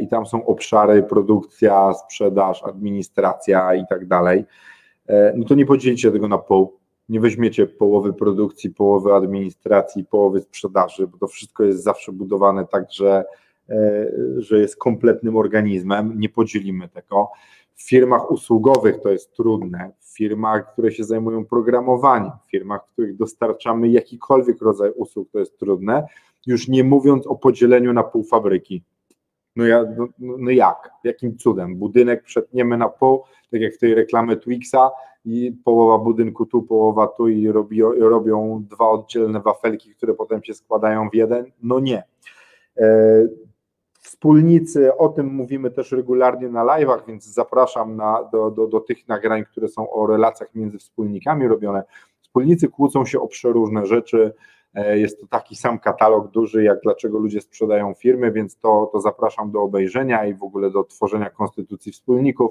[0.00, 4.44] i tam są obszary produkcja, sprzedaż, administracja i tak dalej,
[5.06, 6.78] e, no to nie podzielicie tego na pół.
[7.08, 12.92] Nie weźmiecie połowy produkcji, połowy administracji, połowy sprzedaży, bo to wszystko jest zawsze budowane tak,
[12.92, 13.24] że,
[13.70, 14.06] e,
[14.38, 16.12] że jest kompletnym organizmem.
[16.16, 17.30] Nie podzielimy tego.
[17.74, 22.92] W firmach usługowych to jest trudne, w firmach, które się zajmują programowaniem, w firmach, w
[22.92, 26.06] których dostarczamy jakikolwiek rodzaj usług, to jest trudne.
[26.46, 28.82] Już nie mówiąc o podzieleniu na pół fabryki
[29.56, 30.90] no, ja, no, no jak?
[31.04, 31.76] Jakim cudem?
[31.76, 34.90] Budynek przetniemy na pół, tak jak w tej reklamy Twixa
[35.24, 40.54] i połowa budynku tu, połowa tu i robi, robią dwa oddzielne wafelki, które potem się
[40.54, 41.44] składają w jeden?
[41.62, 42.02] No nie.
[42.76, 42.86] E,
[44.00, 49.08] wspólnicy, o tym mówimy też regularnie na live'ach, więc zapraszam na, do, do, do tych
[49.08, 51.82] nagrań, które są o relacjach między wspólnikami robione.
[52.20, 54.32] Wspólnicy kłócą się o przeróżne rzeczy,
[54.94, 59.50] jest to taki sam katalog duży, jak dlaczego ludzie sprzedają firmy, więc to, to zapraszam
[59.50, 62.50] do obejrzenia i w ogóle do tworzenia konstytucji wspólników.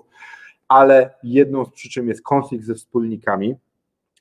[0.68, 3.56] Ale jedną z przyczyn jest konflikt ze wspólnikami.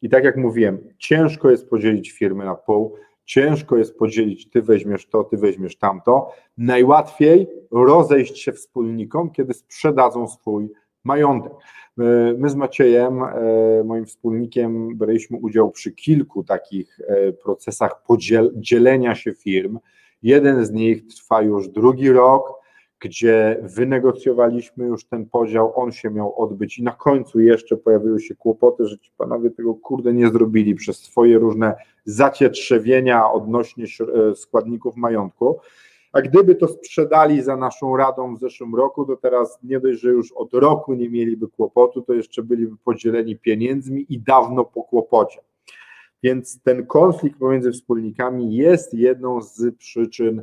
[0.03, 5.09] I tak jak mówiłem, ciężko jest podzielić firmy na pół, ciężko jest podzielić, ty weźmiesz
[5.09, 6.33] to, ty weźmiesz tamto.
[6.59, 10.73] Najłatwiej rozejść się wspólnikom, kiedy sprzedadzą swój
[11.05, 11.53] majątek.
[12.39, 19.35] My z Maciejem, e, moim wspólnikiem, braliśmy udział przy kilku takich e, procesach podzielenia się
[19.35, 19.79] firm.
[20.23, 22.63] Jeden z nich trwa już drugi rok,
[23.01, 28.35] gdzie wynegocjowaliśmy już ten podział, on się miał odbyć i na końcu jeszcze pojawiły się
[28.35, 31.75] kłopoty, że ci panowie tego kurde nie zrobili przez swoje różne
[32.05, 35.61] zacietrzewienia odnośnie e, składników majątku.
[36.13, 40.09] A gdyby to sprzedali za naszą radą w zeszłym roku, to teraz nie dość, że
[40.09, 45.41] już od roku nie mieliby kłopotu, to jeszcze byliby podzieleni pieniędzmi i dawno po kłopocie.
[46.23, 50.43] Więc ten konflikt pomiędzy wspólnikami jest jedną z przyczyn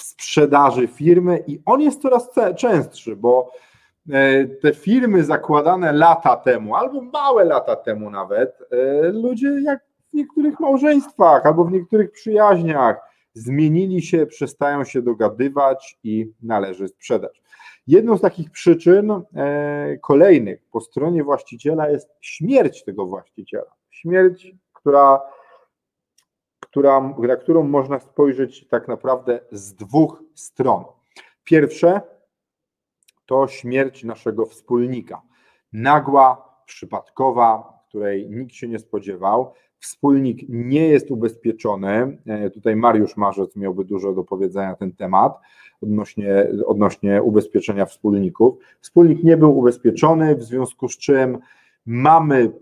[0.00, 3.52] sprzedaży firmy i on jest coraz częstszy, bo
[4.10, 9.80] e, te firmy zakładane lata temu, albo małe lata temu nawet, e, ludzie jak
[10.10, 13.00] w niektórych małżeństwach albo w niektórych przyjaźniach
[13.34, 17.42] zmienili się, przestają się dogadywać i należy sprzedać.
[17.86, 23.72] Jedną z takich przyczyn e, kolejnych po stronie właściciela jest śmierć tego właściciela.
[23.90, 25.22] Śmierć, która,
[26.60, 30.84] która, na którą można spojrzeć tak naprawdę z dwóch stron.
[31.44, 32.00] Pierwsze
[33.26, 35.22] to śmierć naszego wspólnika.
[35.72, 42.18] Nagła, przypadkowa, której nikt się nie spodziewał, Wspólnik nie jest ubezpieczony.
[42.26, 45.38] E, tutaj Mariusz Marzec miałby dużo do powiedzenia na ten temat
[45.82, 48.58] odnośnie, odnośnie ubezpieczenia wspólników.
[48.80, 51.38] Wspólnik nie był ubezpieczony, w związku z czym
[51.86, 52.52] mamy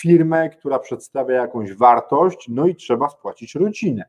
[0.00, 4.04] firmę, która przedstawia jakąś wartość, no i trzeba spłacić rodzinę,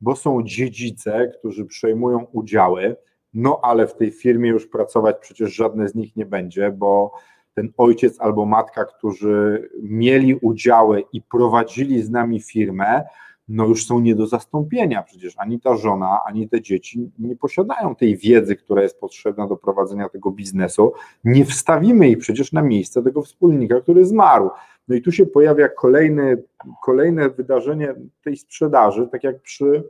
[0.00, 2.96] bo są dziedzice, którzy przejmują udziały.
[3.34, 7.12] no ale w tej firmie już pracować przecież żadne z nich nie będzie, bo
[7.54, 13.04] ten ojciec albo matka, którzy mieli udziały i prowadzili z nami firmę,
[13.48, 15.02] no już są nie do zastąpienia.
[15.02, 19.56] Przecież ani ta żona, ani te dzieci nie posiadają tej wiedzy, która jest potrzebna do
[19.56, 20.92] prowadzenia tego biznesu.
[21.24, 24.50] Nie wstawimy ich przecież na miejsce tego wspólnika, który zmarł.
[24.88, 26.42] No i tu się pojawia kolejny,
[26.82, 27.94] kolejne wydarzenie
[28.24, 29.84] tej sprzedaży, tak jak przy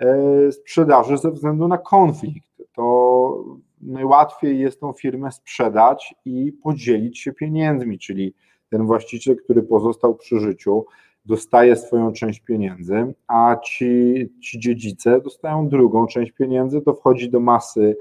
[0.00, 2.62] e, sprzedaży ze względu na konflikt.
[2.72, 3.44] To
[3.80, 8.34] najłatwiej jest tą firmę sprzedać i podzielić się pieniędzmi, czyli
[8.70, 10.86] ten właściciel, który pozostał przy życiu,
[11.24, 17.40] dostaje swoją część pieniędzy, a ci, ci dziedzice dostają drugą część pieniędzy, to wchodzi do
[17.40, 17.96] masy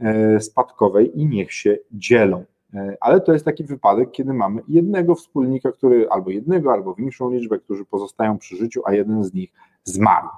[0.00, 2.44] e, spadkowej i niech się dzielą.
[2.74, 7.30] E, ale to jest taki wypadek, kiedy mamy jednego wspólnika, który albo jednego, albo większą
[7.30, 9.52] liczbę, którzy pozostają przy życiu, a jeden z nich
[9.84, 10.28] zmarł.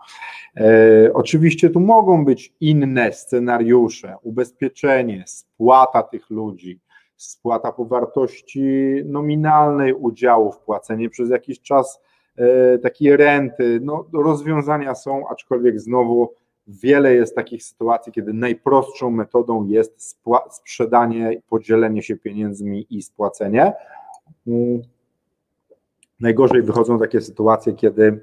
[0.57, 6.81] E, oczywiście tu mogą być inne scenariusze, ubezpieczenie, spłata tych ludzi,
[7.17, 8.63] spłata po wartości
[9.05, 12.01] nominalnej udziału, wpłacenie przez jakiś czas
[12.37, 13.81] e, takiej renty.
[13.83, 16.35] No, rozwiązania są, aczkolwiek znowu
[16.71, 23.73] wiele jest takich sytuacji, kiedy najprostszą metodą jest sprzedanie, podzielenie się pieniędzmi i spłacenie.
[24.47, 24.83] Mm.
[26.21, 28.21] Najgorzej wychodzą takie sytuacje, kiedy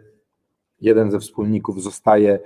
[0.82, 2.40] jeden ze wspólników zostaje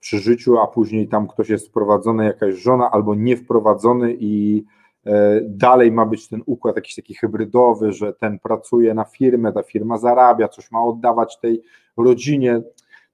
[0.00, 4.64] przy życiu, a później tam ktoś jest wprowadzony, jakaś żona albo nie wprowadzony i
[5.06, 9.62] e, dalej ma być ten układ jakiś taki hybrydowy, że ten pracuje na firmę, ta
[9.62, 11.62] firma zarabia, coś ma oddawać tej
[11.96, 12.62] rodzinie.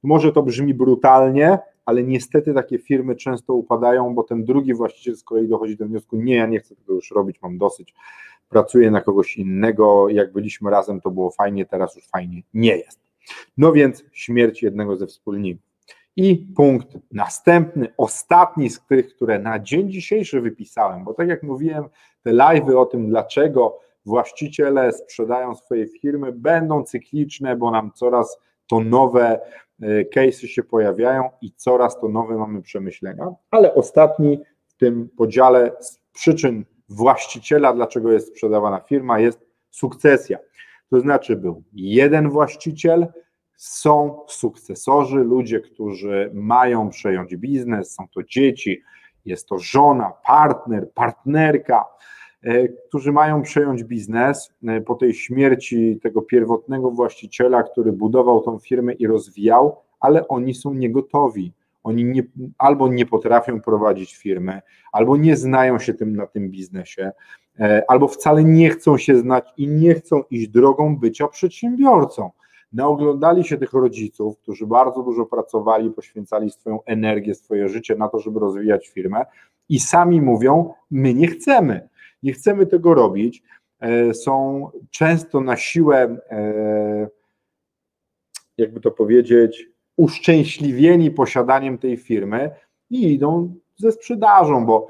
[0.02, 5.24] Może to brzmi brutalnie, ale niestety takie firmy często upadają, bo ten drugi właściciel z
[5.24, 7.94] kolei dochodzi do wniosku, nie, ja nie chcę tego już robić, mam dosyć,
[8.48, 13.00] pracuję na kogoś innego, jak byliśmy razem, to było fajnie, teraz już fajnie nie jest.
[13.56, 15.74] No więc śmierć jednego ze wspólników.
[16.16, 21.84] I punkt następny, ostatni z tych, które na dzień dzisiejszy wypisałem, bo tak jak mówiłem,
[22.22, 28.80] te live'y o tym, dlaczego właściciele sprzedają swoje firmy, będą cykliczne, bo nam coraz to
[28.80, 29.40] nowe
[29.82, 35.72] e, case'y się pojawiają i coraz to nowe mamy przemyślenia, ale ostatni w tym podziale
[35.80, 40.38] z przyczyn właściciela, dlaczego jest sprzedawana firma, jest sukcesja.
[40.90, 43.06] To znaczy był jeden właściciel,
[43.56, 48.82] są sukcesorzy, ludzie, którzy mają przejąć biznes, są to dzieci,
[49.24, 51.84] jest to żona, partner, partnerka,
[52.88, 58.92] którzy mają przejąć biznes e, po tej śmierci tego pierwotnego właściciela, który budował tą firmę
[58.92, 61.52] i rozwijał, ale oni są niegotowi.
[61.84, 62.22] Oni nie,
[62.58, 64.60] albo nie potrafią prowadzić firmy,
[64.92, 67.12] albo nie znają się tym na tym biznesie,
[67.60, 72.30] E, albo wcale nie chcą się znać i nie chcą iść drogą bycia przedsiębiorcą.
[72.72, 78.18] Naoglądali się tych rodziców, którzy bardzo dużo pracowali, poświęcali swoją energię, swoje życie na to,
[78.18, 79.24] żeby rozwijać firmę
[79.68, 81.88] i sami mówią: My nie chcemy,
[82.24, 83.42] nie chcemy tego robić.
[83.80, 87.08] E, są często na siłę, e,
[88.58, 92.50] jakby to powiedzieć, uszczęśliwieni posiadaniem tej firmy
[92.90, 94.86] i idą ze sprzedażą, bo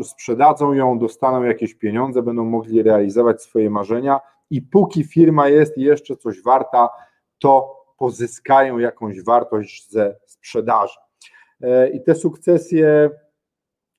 [0.00, 4.20] sprzedadzą, ją, dostaną jakieś pieniądze, będą mogli realizować swoje marzenia
[4.50, 6.88] i póki firma jest jeszcze coś warta,
[7.38, 10.98] to pozyskają jakąś wartość ze sprzedaży.
[11.60, 13.10] E, I te sukcesje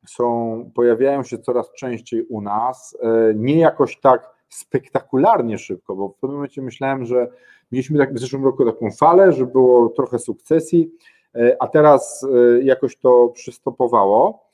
[0.09, 6.15] są, pojawiają się coraz częściej u nas, e, nie jakoś tak spektakularnie szybko, bo w
[6.15, 7.27] pewnym momencie myślałem, że
[7.71, 10.91] mieliśmy tak w zeszłym roku taką falę, że było trochę sukcesji,
[11.35, 14.45] E, a teraz e, jakoś to przystopowało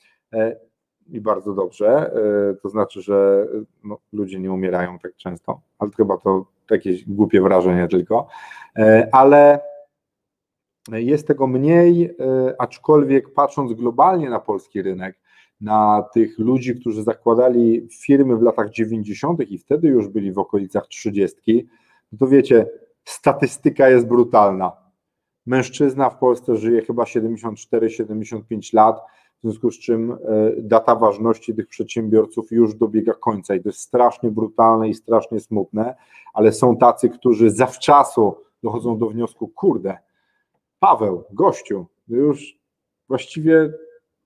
[1.08, 2.10] i bardzo dobrze,
[2.62, 3.46] to znaczy, że
[3.84, 8.26] no, ludzie nie umierają tak często, ale chyba to jakieś głupie wrażenie tylko,
[9.12, 9.60] ale
[10.92, 12.16] jest tego mniej,
[12.58, 15.18] aczkolwiek patrząc globalnie na polski rynek,
[15.62, 19.40] na tych ludzi, którzy zakładali firmy w latach 90.
[19.50, 21.68] i wtedy już byli w okolicach 30,
[22.12, 22.66] no to wiecie,
[23.04, 24.82] statystyka jest brutalna
[25.46, 29.00] Mężczyzna w Polsce żyje chyba 74-75 lat,
[29.38, 30.16] w związku z czym e,
[30.58, 35.94] data ważności tych przedsiębiorców już dobiega końca i to jest strasznie brutalne i strasznie smutne,
[36.34, 39.98] ale są tacy, którzy zawczasu dochodzą do wniosku, kurde,
[40.78, 42.58] Paweł, gościu, już
[43.08, 43.72] właściwie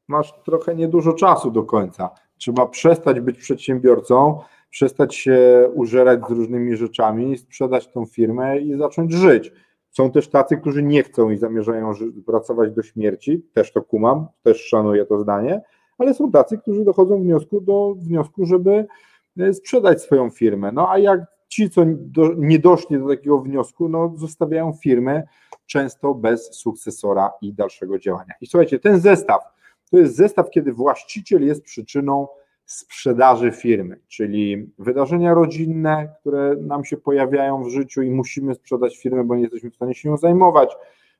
[0.08, 2.10] masz trochę niedużo czasu do końca.
[2.38, 4.40] Trzeba przestać być przedsiębiorcą,
[4.70, 9.52] przestać się użerać z różnymi rzeczami, sprzedać tą firmę i zacząć żyć.
[9.90, 11.92] Są też tacy, którzy nie chcą i zamierzają
[12.26, 15.62] pracować do śmierci, też to kumam, też szanuję to zdanie,
[15.98, 18.86] ale są tacy, którzy dochodzą wniosku do wniosku, żeby
[19.38, 20.72] e, sprzedać swoją firmę.
[20.72, 25.22] No a jak ci, co do, nie doszli do takiego wniosku, no zostawiają firmę
[25.66, 28.34] często bez sukcesora i dalszego działania.
[28.40, 29.55] I słuchajcie, ten zestaw
[29.90, 32.28] to jest zestaw, kiedy właściciel jest przyczyną
[32.66, 39.24] sprzedaży firmy, czyli wydarzenia rodzinne, które nam się pojawiają w życiu i musimy sprzedać firmę,
[39.24, 40.76] bo nie jesteśmy w stanie się nią zajmować,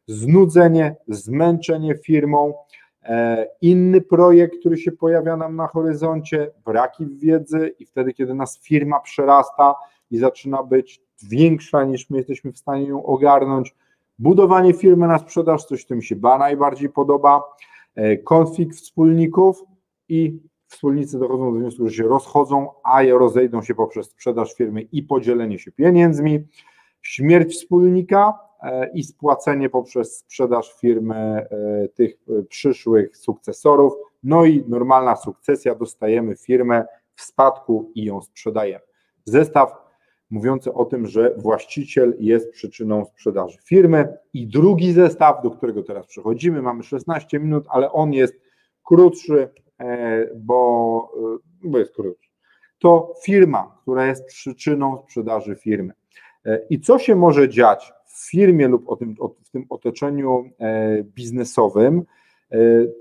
[0.06, 2.54] znudzenie, zmęczenie firmą,
[3.02, 8.60] e, inny projekt, który się pojawia nam na horyzoncie, braki wiedzy i wtedy, kiedy nas
[8.62, 9.74] firma przerasta
[10.10, 13.74] i zaczyna być większa niż my jesteśmy w stanie ją ogarnąć,
[14.18, 17.42] budowanie firmy na sprzedaż, coś, co mi się najbardziej podoba,
[18.24, 19.64] konflikt wspólników
[20.08, 25.02] i wspólnicy dochodzą do wniosku, że się rozchodzą, a rozejdą się poprzez sprzedaż firmy i
[25.02, 26.44] podzielenie się pieniędzmi,
[27.02, 31.48] śmierć wspólnika e, i spłacenie poprzez sprzedaż firmy e,
[31.88, 33.92] tych e, przyszłych sukcesorów,
[34.22, 36.84] no i normalna sukcesja, dostajemy firmę
[37.14, 38.84] w spadku i ją sprzedajemy.
[39.24, 39.85] Zestaw
[40.30, 46.06] mówiący o tym, że właściciel jest przyczyną sprzedaży firmy i drugi zestaw, do którego teraz
[46.06, 48.34] przechodzimy, mamy 16 minut, ale on jest
[48.84, 49.48] krótszy,
[49.80, 51.12] E, bo,
[51.64, 52.28] e, bo jest krótki.
[52.78, 55.92] To firma, która jest przyczyną sprzedaży firmy.
[56.46, 59.14] E, I co się może dziać w firmie lub o tym,
[59.44, 60.44] w tym otoczeniu
[61.02, 62.04] biznesowym,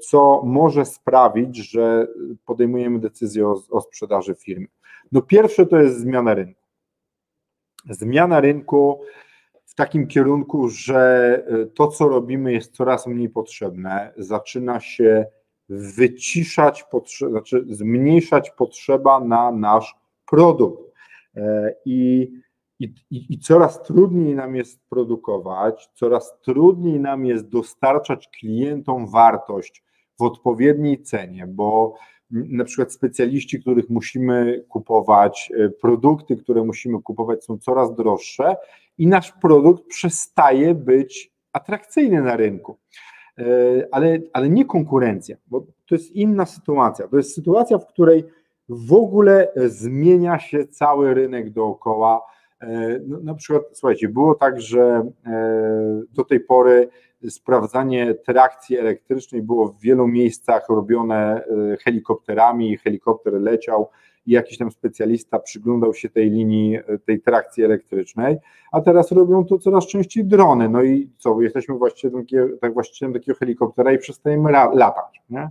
[0.09, 2.07] co może sprawić, że
[2.45, 4.67] podejmujemy decyzję o, o sprzedaży firmy?
[5.11, 6.64] No pierwsze to jest zmiana rynku.
[7.89, 9.01] Zmiana rynku
[9.65, 11.43] w takim kierunku, że
[11.75, 15.25] to, co robimy, jest coraz mniej potrzebne, zaczyna się
[15.69, 16.85] wyciszać,
[17.29, 20.93] znaczy zmniejszać potrzeba na nasz produkt.
[21.35, 22.31] E, I,
[22.79, 29.83] i, I coraz trudniej nam jest produkować, coraz trudniej nam jest dostarczać klientom wartość
[30.19, 31.95] w odpowiedniej cenie, bo
[32.31, 38.55] na przykład specjaliści, których musimy kupować, e, produkty, które musimy kupować są coraz droższe
[38.97, 42.77] i nasz produkt przestaje być atrakcyjny na rynku.
[43.37, 43.43] E,
[43.91, 47.07] ale, ale nie konkurencja, bo to jest inna sytuacja.
[47.07, 48.23] To jest sytuacja, w której
[48.69, 52.21] w ogóle zmienia się cały rynek dookoła.
[52.61, 55.11] E, no, na przykład, słuchajcie, było tak, że
[56.13, 56.89] do tej pory
[57.29, 61.43] sprawdzanie trakcji elektrycznej było w wielu miejscach robione
[61.83, 63.89] helikopterami, helikopter leciał
[64.25, 68.37] i jakiś tam specjalista przyglądał się tej linii, tej trakcji elektrycznej,
[68.71, 70.69] a teraz robią to coraz częściej drony.
[70.69, 72.25] No i co, jesteśmy właścicielem,
[72.61, 75.21] tak właścicielem takiego helikoptera i przestajemy latać.
[75.29, 75.49] Nie?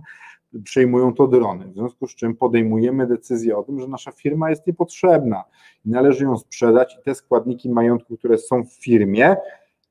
[0.63, 4.67] Przejmują to drony, w związku z czym podejmujemy decyzję o tym, że nasza firma jest
[4.67, 5.43] niepotrzebna
[5.85, 9.35] i należy ją sprzedać i te składniki majątku, które są w firmie,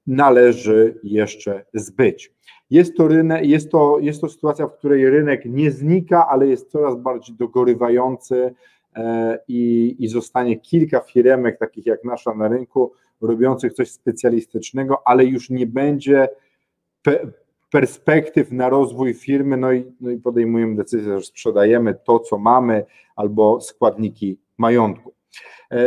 [0.06, 2.32] należy jeszcze zbyć.
[2.70, 6.70] Jest to, rynek, jest, to, jest to sytuacja, w której rynek nie znika, ale jest
[6.70, 8.54] coraz bardziej dogorywający
[8.96, 15.24] e, i, i zostanie kilka firemek, takich jak nasza na rynku, robiących coś specjalistycznego, ale
[15.24, 16.28] już nie będzie
[17.02, 17.18] pe
[17.70, 22.84] perspektyw na rozwój firmy, no i, no i podejmujemy decyzję, że sprzedajemy to, co mamy,
[23.16, 25.13] albo składniki majątku.
[25.70, 25.80] E,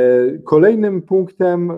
[0.46, 1.76] kolejnym punktem e,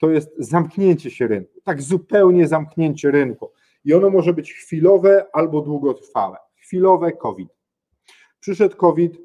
[0.00, 3.50] to jest zamknięcie się rynku, tak zupełnie zamknięcie rynku.
[3.84, 6.36] I ono może być chwilowe albo długotrwałe.
[6.56, 7.48] Chwilowe COVID.
[8.40, 9.18] Przyszedł COVID,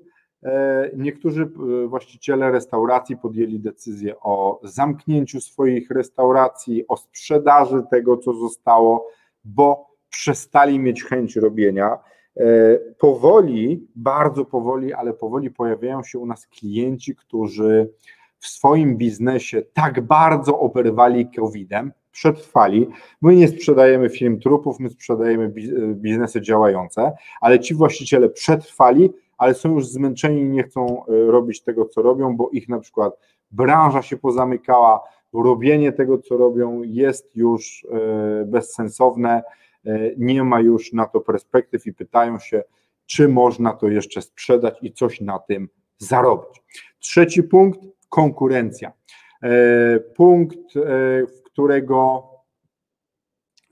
[0.43, 1.45] e, niektórzy
[1.87, 9.07] właściciele restauracji podjęli decyzję o zamknięciu swoich restauracji, o sprzedaży tego, co zostało,
[9.43, 11.99] bo przestali mieć chęć robienia.
[12.99, 17.89] Powoli, bardzo powoli, ale powoli pojawiają się u nas klienci, którzy
[18.39, 22.87] w swoim biznesie tak bardzo oberwali COVID-em, przetrwali.
[23.21, 25.53] My nie sprzedajemy firm trupów, my sprzedajemy
[25.93, 27.11] biznesy działające,
[27.41, 32.01] ale ci właściciele przetrwali, ale są już zmęczeni i nie chcą e, robić tego, co
[32.01, 33.17] robią, bo ich na przykład
[33.51, 39.43] branża się pozamykała, robienie tego, co robią, jest już e, bezsensowne, e,
[40.17, 42.63] nie ma już na to perspektyw i pytają się,
[43.05, 46.63] czy można to jeszcze sprzedać i coś na tym zarobić.
[46.99, 47.79] Trzeci punkt
[48.09, 48.91] konkurencja.
[49.43, 50.81] E, punkt, e,
[51.43, 52.29] którego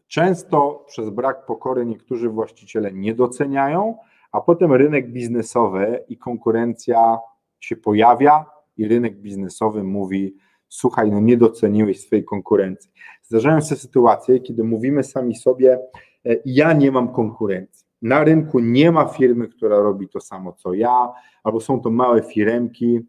[0.08, 3.98] często przez brak pokory niektórzy właściciele nie doceniają,
[4.32, 7.20] a potem rynek biznesowy i konkurencja
[7.60, 8.46] się pojawia
[8.78, 10.36] i rynek biznesowy mówi:
[10.76, 12.92] Słuchaj, no nie doceniłeś swojej konkurencji.
[13.22, 15.80] Zdarzają się sytuacje, kiedy mówimy sami sobie:
[16.26, 17.88] e, Ja nie mam konkurencji.
[18.02, 21.12] Na rynku nie ma firmy, która robi to samo co ja,
[21.44, 23.00] albo są to małe firemki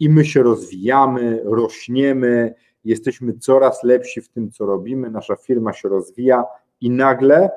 [0.00, 5.88] i my się rozwijamy, rośniemy, jesteśmy coraz lepsi w tym, co robimy, nasza firma się
[5.88, 6.44] rozwija
[6.80, 7.50] i nagle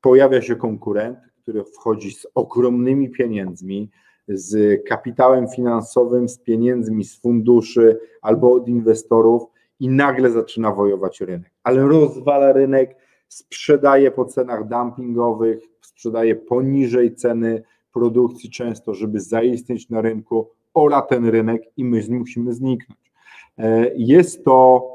[0.00, 3.90] pojawia się konkurent, który wchodzi z ogromnymi pieniędzmi,
[4.28, 9.42] z kapitałem finansowym, z pieniędzmi z funduszy albo od inwestorów
[9.80, 11.50] i nagle zaczyna wojować rynek.
[11.62, 12.96] Ale rozwala rynek,
[13.28, 17.62] sprzedaje po cenach dumpingowych, sprzedaje poniżej ceny
[17.92, 23.12] produkcji często, żeby zaistnieć na rynku, ora ten rynek i my musimy zniknąć.
[23.58, 24.88] E, jest to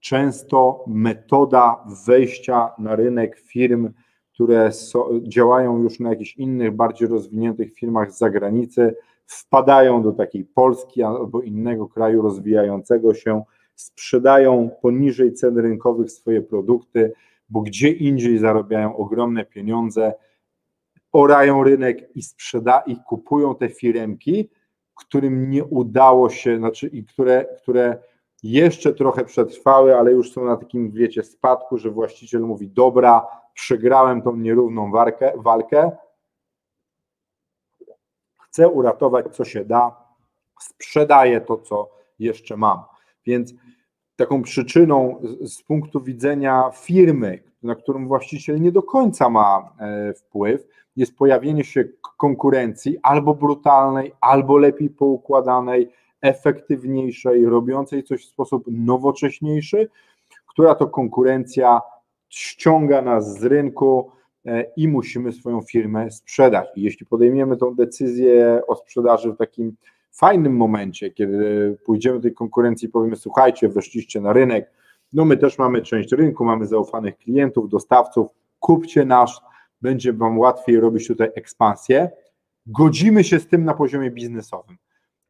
[0.00, 3.92] często metoda wejścia na rynek firm,
[4.40, 8.94] które so, działają już na jakichś innych, bardziej rozwiniętych firmach z zagranicy,
[9.26, 13.42] wpadają do takiej Polski albo innego kraju rozwijającego się,
[13.74, 17.12] sprzedają poniżej cen rynkowych swoje produkty,
[17.48, 20.14] bo gdzie indziej zarabiają ogromne pieniądze,
[21.12, 24.50] orają rynek i sprzeda i kupują te firemki,
[24.94, 27.98] którym nie udało się, znaczy i które, które
[28.42, 34.22] jeszcze trochę przetrwały, ale już są na takim, wiecie, spadku, że właściciel mówi, dobra, przegrałem
[34.22, 35.90] tą nierówną walkę, walkę
[38.50, 39.96] chcę uratować, co się da,
[40.60, 42.82] sprzedaję to, co jeszcze mam.
[43.26, 43.54] Więc
[44.16, 50.66] taką przyczyną z punktu widzenia firmy, na którą właściciel nie do końca ma e, wpływ,
[50.96, 51.84] jest pojawienie się
[52.16, 55.92] konkurencji albo brutalnej, albo lepiej poukładanej,
[56.22, 59.88] efektywniejszej, robiącej coś w sposób nowocześniejszy,
[60.46, 61.80] która to konkurencja
[62.28, 64.10] ściąga nas z rynku
[64.46, 66.68] e, i musimy swoją firmę sprzedać.
[66.76, 69.76] I jeśli podejmiemy tą decyzję o sprzedaży w takim
[70.12, 74.70] fajnym momencie, kiedy pójdziemy do tej konkurencji i powiemy, słuchajcie, weszliście na rynek,
[75.12, 78.28] no my też mamy część rynku, mamy zaufanych klientów, dostawców,
[78.60, 79.40] kupcie nasz,
[79.82, 82.10] będzie Wam łatwiej robić tutaj ekspansję.
[82.66, 84.76] Godzimy się z tym na poziomie biznesowym.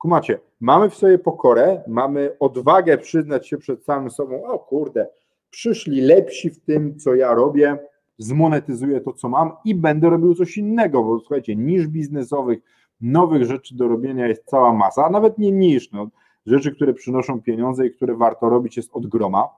[0.01, 5.07] Kumacie, mamy w sobie pokorę, mamy odwagę przyznać się przed samym sobą, o kurde,
[5.51, 7.78] przyszli lepsi w tym, co ja robię,
[8.18, 12.59] zmonetyzuję to, co mam i będę robił coś innego, bo słuchajcie, niż biznesowych,
[13.01, 16.09] nowych rzeczy do robienia jest cała masa, a nawet nie niż, no,
[16.46, 19.48] rzeczy, które przynoszą pieniądze i które warto robić jest od groma.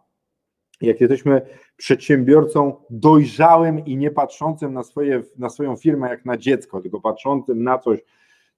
[0.81, 1.43] Jak jesteśmy
[1.77, 7.63] przedsiębiorcą dojrzałym i nie patrzącym na, swoje, na swoją firmę jak na dziecko, tylko patrzącym
[7.63, 8.01] na coś,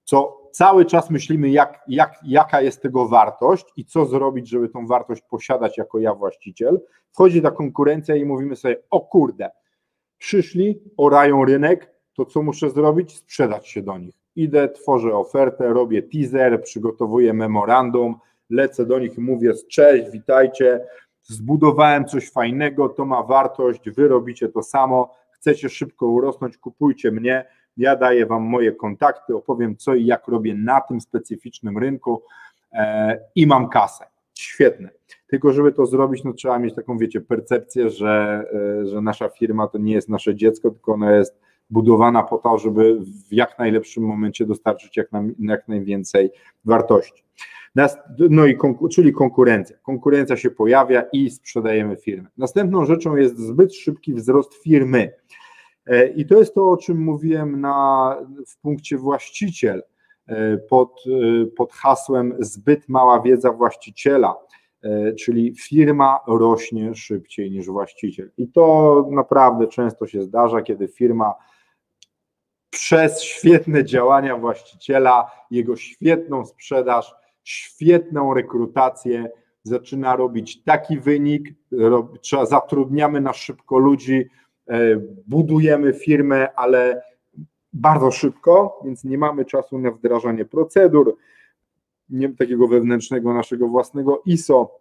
[0.04, 4.86] co cały czas myślimy, jak, jak, jaka jest tego wartość i co zrobić, żeby tą
[4.86, 6.80] wartość posiadać jako ja właściciel.
[7.12, 9.50] Wchodzi ta konkurencja i mówimy sobie, o kurde,
[10.18, 13.16] przyszli, orają rynek, to co muszę zrobić?
[13.16, 14.14] Sprzedać się do nich.
[14.36, 18.14] Idę, tworzę ofertę, robię teaser, przygotowuję memorandum,
[18.50, 20.86] lecę do nich i mówię, cześć, witajcie,
[21.22, 27.44] zbudowałem coś fajnego, to ma wartość, wy robicie to samo, chcecie szybko urosnąć, kupujcie mnie,
[27.76, 32.22] ja daję Wam moje kontakty, opowiem co i jak robię na tym specyficznym rynku
[32.72, 34.04] e, i mam kasę.
[34.34, 34.90] Świetne.
[35.26, 38.44] Tylko żeby to zrobić, no trzeba mieć taką, wiecie, percepcję, że,
[38.82, 42.58] e, że nasza firma to nie jest nasze dziecko, tylko ona jest budowana po to,
[42.58, 46.30] żeby w jak najlepszym momencie dostarczyć jak, na, jak najwięcej
[46.64, 47.24] wartości.
[48.30, 48.58] No i
[48.90, 49.76] czyli konkurencja.
[49.82, 52.28] Konkurencja się pojawia i sprzedajemy firmę.
[52.36, 55.12] Następną rzeczą jest zbyt szybki wzrost firmy.
[55.86, 58.16] E, I to jest to, o czym mówiłem na,
[58.46, 59.82] w punkcie właściciel
[60.26, 64.36] e, pod, e, pod hasłem zbyt mała wiedza właściciela,
[65.18, 68.30] czyli firma rośnie szybciej niż właściciel.
[68.38, 71.34] I to naprawdę często się zdarza, kiedy firma
[72.70, 77.14] przez świetne działania właściciela, jego świetną sprzedaż,
[77.44, 79.30] świetną rekrutację,
[79.62, 81.54] zaczyna robić taki wynik,
[82.44, 84.30] zatrudniamy na szybko ludzi,
[85.26, 87.02] budujemy firmę, ale
[87.72, 91.16] bardzo szybko, więc nie mamy czasu na wdrażanie procedur,
[92.08, 94.80] nie takiego wewnętrznego naszego własnego ISO,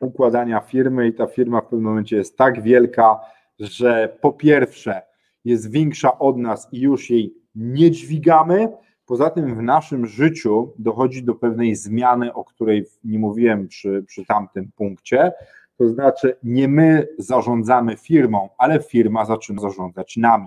[0.00, 3.20] układania firmy i ta firma w pewnym momencie jest tak wielka,
[3.58, 5.02] że po pierwsze
[5.44, 8.68] jest większa od nas i już jej nie dźwigamy.
[9.06, 14.26] Poza tym w naszym życiu dochodzi do pewnej zmiany, o której nie mówiłem przy, przy
[14.26, 15.32] tamtym punkcie,
[15.78, 20.46] to znaczy, nie my zarządzamy firmą, ale firma zaczyna zarządzać nami.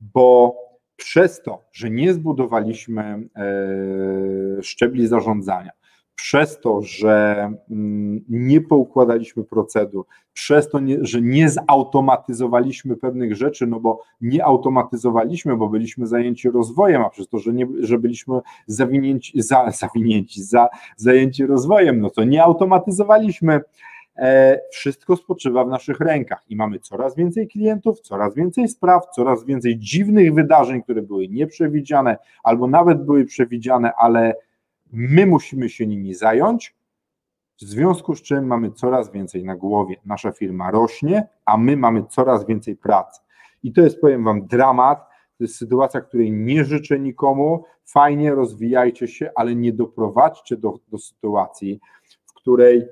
[0.00, 0.56] Bo
[0.96, 5.70] przez to, że nie zbudowaliśmy e, szczebli zarządzania,
[6.14, 7.36] przez to, że
[7.70, 15.56] mm, nie poukładaliśmy procedur, przez to, że nie zautomatyzowaliśmy pewnych rzeczy, no bo nie automatyzowaliśmy,
[15.56, 20.68] bo byliśmy zajęci rozwojem, a przez to, że, nie, że byliśmy zawinięci, za, zawinięci, za,
[20.96, 23.60] zajęci rozwojem, no to nie automatyzowaliśmy
[24.70, 29.78] wszystko spoczywa w naszych rękach i mamy coraz więcej klientów, coraz więcej spraw, coraz więcej
[29.78, 34.34] dziwnych wydarzeń, które były nieprzewidziane albo nawet były przewidziane, ale
[34.92, 36.74] my musimy się nimi zająć.
[37.60, 39.96] W związku z czym mamy coraz więcej na głowie.
[40.04, 43.20] Nasza firma rośnie, a my mamy coraz więcej pracy.
[43.62, 44.98] I to jest, powiem Wam, dramat.
[45.38, 47.64] To jest sytuacja, której nie życzę nikomu.
[47.84, 51.80] Fajnie, rozwijajcie się, ale nie doprowadźcie do, do sytuacji,
[52.24, 52.86] w której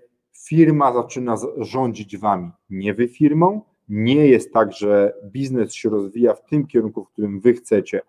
[0.48, 6.44] firma zaczyna rządzić wami, nie wy firmą, nie jest tak, że biznes się rozwija w
[6.44, 8.00] tym kierunku, w którym wy chcecie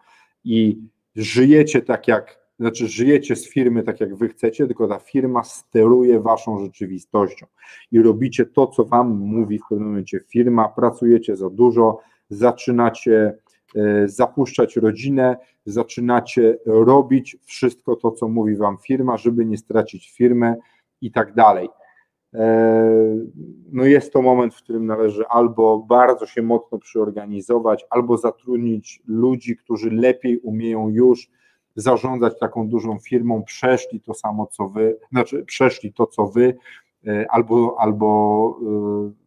[0.43, 0.80] i
[1.15, 6.19] żyjecie tak jak, znaczy żyjecie z firmy tak jak wy chcecie, tylko ta firma steruje
[6.19, 7.45] waszą rzeczywistością
[7.91, 11.99] i robicie to, co wam mówi w pewnym momencie firma, pracujecie za dużo,
[12.30, 13.38] zaczynacie
[13.76, 20.55] e, zapuszczać rodzinę, zaczynacie robić wszystko to, co mówi wam firma, żeby nie stracić firmy
[21.01, 21.69] i tak dalej.
[22.38, 23.15] E,
[23.71, 29.57] no jest to moment, w którym należy albo bardzo się mocno przyorganizować, albo zatrudnić ludzi,
[29.57, 31.29] którzy lepiej umieją już
[31.75, 36.57] zarządzać taką dużą firmą, przeszli to samo co wy, znaczy przeszli to co wy,
[37.07, 38.65] e, albo, albo e,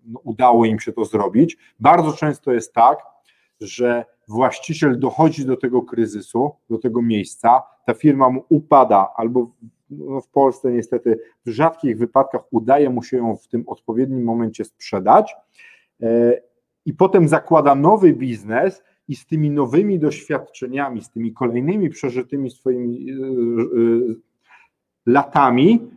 [0.06, 1.56] no, udało im się to zrobić.
[1.80, 2.98] Bardzo często jest tak,
[3.60, 9.50] że właściciel dochodzi do tego kryzysu, do tego miejsca, ta firma mu upada, albo
[9.90, 14.64] no w Polsce niestety w rzadkich wypadkach udaje mu się ją w tym odpowiednim momencie
[14.64, 15.36] sprzedać
[16.02, 16.40] e,
[16.86, 23.10] i potem zakłada nowy biznes i z tymi nowymi doświadczeniami, z tymi kolejnymi przeżytymi swoimi
[23.10, 23.18] e, e,
[25.06, 25.90] latami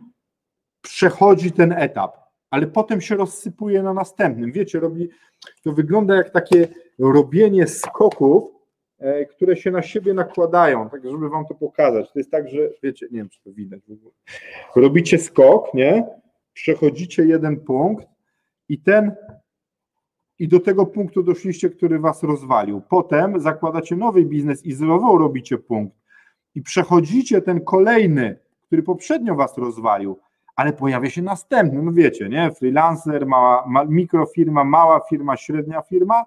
[0.80, 2.16] przechodzi ten etap,
[2.50, 4.52] ale potem się rozsypuje na następnym.
[4.52, 5.08] Wiecie, robi,
[5.62, 6.68] to wygląda jak takie
[6.98, 8.61] robienie skoków,
[9.30, 12.12] które się na siebie nakładają, tak żeby wam to pokazać.
[12.12, 14.12] To jest tak, że wiecie, nie wiem, czy to widać w ogóle.
[14.76, 16.06] Robicie skok, nie?
[16.52, 18.06] Przechodzicie jeden punkt
[18.68, 19.14] i ten
[20.38, 22.82] i do tego punktu doszliście, który was rozwalił.
[22.88, 25.96] Potem zakładacie nowy biznes i znowu robicie punkt
[26.54, 30.18] i przechodzicie ten kolejny, który poprzednio was rozwalił,
[30.56, 32.50] ale pojawia się następny, no wiecie, nie?
[32.50, 36.24] Freelancer, mała, ma, mikrofirma, mała firma, średnia firma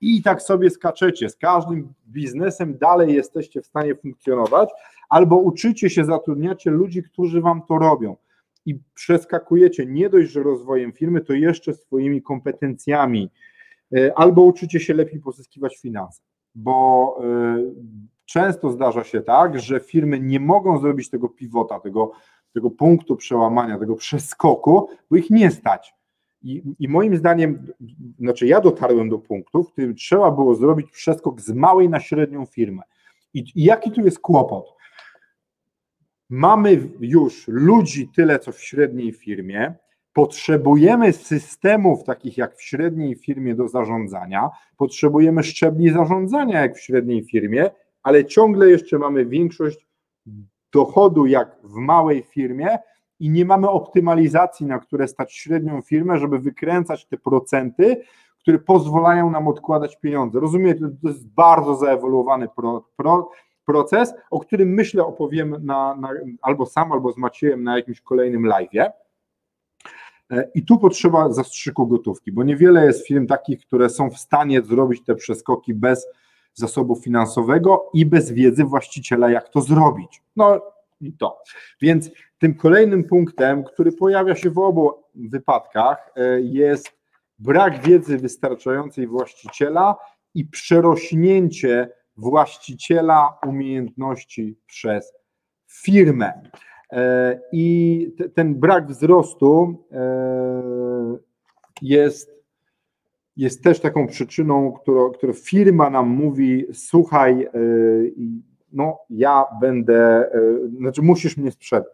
[0.00, 1.28] i tak sobie skaczecie.
[1.28, 4.70] Z każdym biznesem dalej jesteście w stanie funkcjonować,
[5.08, 8.16] albo uczycie się, zatrudniacie ludzi, którzy wam to robią.
[8.66, 13.30] I przeskakujecie nie dość, że rozwojem firmy, to jeszcze swoimi kompetencjami,
[13.96, 16.22] e, albo uczycie się lepiej pozyskiwać finanse,
[16.54, 17.58] bo e,
[18.24, 22.12] często zdarza się tak, że firmy nie mogą zrobić tego pivota, tego,
[22.54, 25.95] tego punktu przełamania, tego przeskoku, bo ich nie stać.
[26.46, 27.66] I, I, moim zdaniem,
[28.18, 32.46] znaczy ja dotarłem do punktu, w którym trzeba było zrobić przeskok z małej na średnią
[32.46, 32.82] firmę.
[33.34, 34.76] I, i jaki tu jest kłopot?
[36.30, 39.74] Mamy już ludzi tyle, co w średniej firmie,
[40.12, 47.24] potrzebujemy systemów takich jak w średniej firmie do zarządzania, potrzebujemy szczebli zarządzania jak w średniej
[47.24, 47.70] firmie,
[48.02, 49.86] ale ciągle jeszcze mamy większość
[50.72, 52.78] dochodu jak w małej firmie,
[53.20, 58.02] i nie mamy optymalizacji, na które stać średnią firmę, żeby wykręcać te procenty,
[58.38, 60.40] które pozwalają nam odkładać pieniądze.
[60.40, 63.30] Rozumiecie, to jest bardzo zaewoluowany pro, pro,
[63.66, 66.08] proces, o którym myślę opowiem na, na,
[66.42, 68.90] albo sam, albo z Maciejem na jakimś kolejnym live'ie.
[70.30, 74.62] E, I tu potrzeba zastrzyku gotówki, bo niewiele jest firm takich, które są w stanie
[74.62, 76.06] zrobić te przeskoki bez
[76.54, 80.22] zasobu finansowego i bez wiedzy właściciela, jak to zrobić.
[80.36, 80.60] No
[81.00, 81.38] i to.
[81.80, 86.92] Więc tym kolejnym punktem, który pojawia się w obu wypadkach, e, jest
[87.38, 89.96] brak wiedzy wystarczającej właściciela
[90.34, 95.12] i przerośnięcie właściciela umiejętności przez
[95.68, 96.32] firmę.
[96.92, 101.16] E, I ten brak wzrostu e,
[101.82, 102.30] jest,
[103.36, 107.48] jest też taką przyczyną, którą, którą firma nam mówi: Słuchaj,
[108.76, 110.30] no ja będę,
[110.78, 111.92] znaczy musisz mnie sprzedać.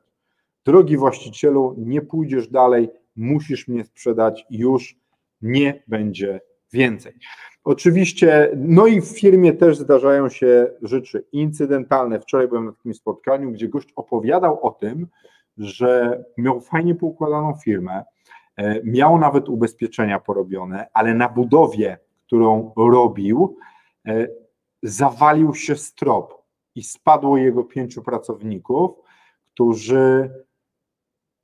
[0.65, 4.97] Drogi właścicielu, nie pójdziesz dalej, musisz mnie sprzedać, już
[5.43, 6.41] nie będzie
[6.73, 7.13] więcej.
[7.65, 12.21] Oczywiście, no i w firmie też zdarzają się rzeczy incydentalne.
[12.21, 15.07] Wczoraj byłem na takim spotkaniu, gdzie gość opowiadał o tym,
[15.59, 18.05] że miał fajnie poukładaną firmę,
[18.57, 23.57] e, miał nawet ubezpieczenia porobione, ale na budowie, którą robił,
[24.07, 24.27] e,
[24.83, 26.42] zawalił się strop
[26.75, 28.91] i spadło jego pięciu pracowników,
[29.55, 30.31] którzy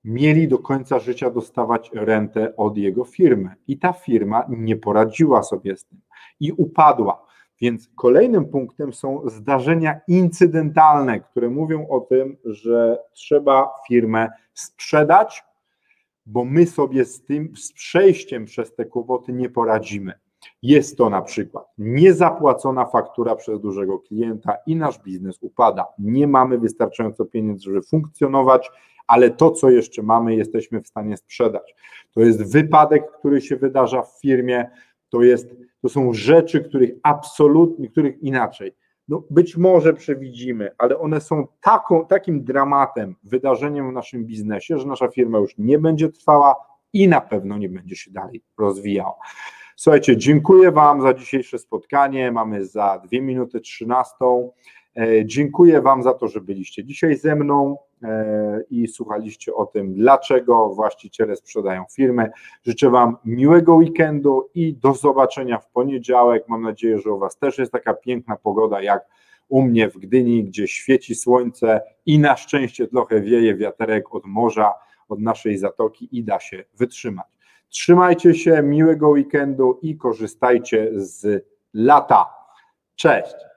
[0.04, 3.54] mieli do końca życia dostawać rentę od jego firmy.
[3.66, 6.00] I ta firma nie poradziła sobie z tym
[6.40, 7.26] i upadła.
[7.60, 15.44] Więc kolejnym punktem są zdarzenia incydentalne, które mówią o tym, że trzeba firmę sprzedać,
[16.26, 20.12] bo my sobie z tym, z przejściem przez te kłopoty nie poradzimy.
[20.62, 25.86] Jest to na przykład niezapłacona faktura przez dużego klienta i nasz biznes upada.
[25.98, 28.70] Nie mamy wystarczająco pieniędzy, żeby funkcjonować,
[29.06, 31.74] ale to, co jeszcze mamy, jesteśmy w stanie sprzedać.
[32.14, 34.70] To jest wypadek, który się wydarza w firmie,
[35.08, 38.72] to, jest, to są rzeczy, których absolutnie, których inaczej.
[39.08, 44.86] No, być może przewidzimy, ale one są taką, takim dramatem, wydarzeniem w naszym biznesie, że
[44.86, 46.56] nasza firma już nie będzie trwała
[46.92, 49.14] i na pewno nie będzie się dalej rozwijała.
[49.80, 52.32] Słuchajcie, dziękuję Wam za dzisiejsze spotkanie.
[52.32, 54.14] Mamy za dwie minuty 13.
[54.96, 59.94] E, dziękuję Wam za to, że byliście dzisiaj ze mną e, i słuchaliście o tym,
[59.94, 62.30] dlaczego właściciele sprzedają firmy.
[62.66, 66.44] Życzę Wam miłego weekendu i do zobaczenia w poniedziałek.
[66.48, 69.06] Mam nadzieję, że u Was też jest taka piękna pogoda jak
[69.48, 74.74] u mnie w Gdyni, gdzie świeci słońce i na szczęście trochę wieje wiaterek od morza,
[75.08, 77.37] od naszej zatoki i da się wytrzymać.
[77.70, 82.34] Trzymajcie się, miłego weekendu i korzystajcie z lata.
[82.96, 83.47] Cześć!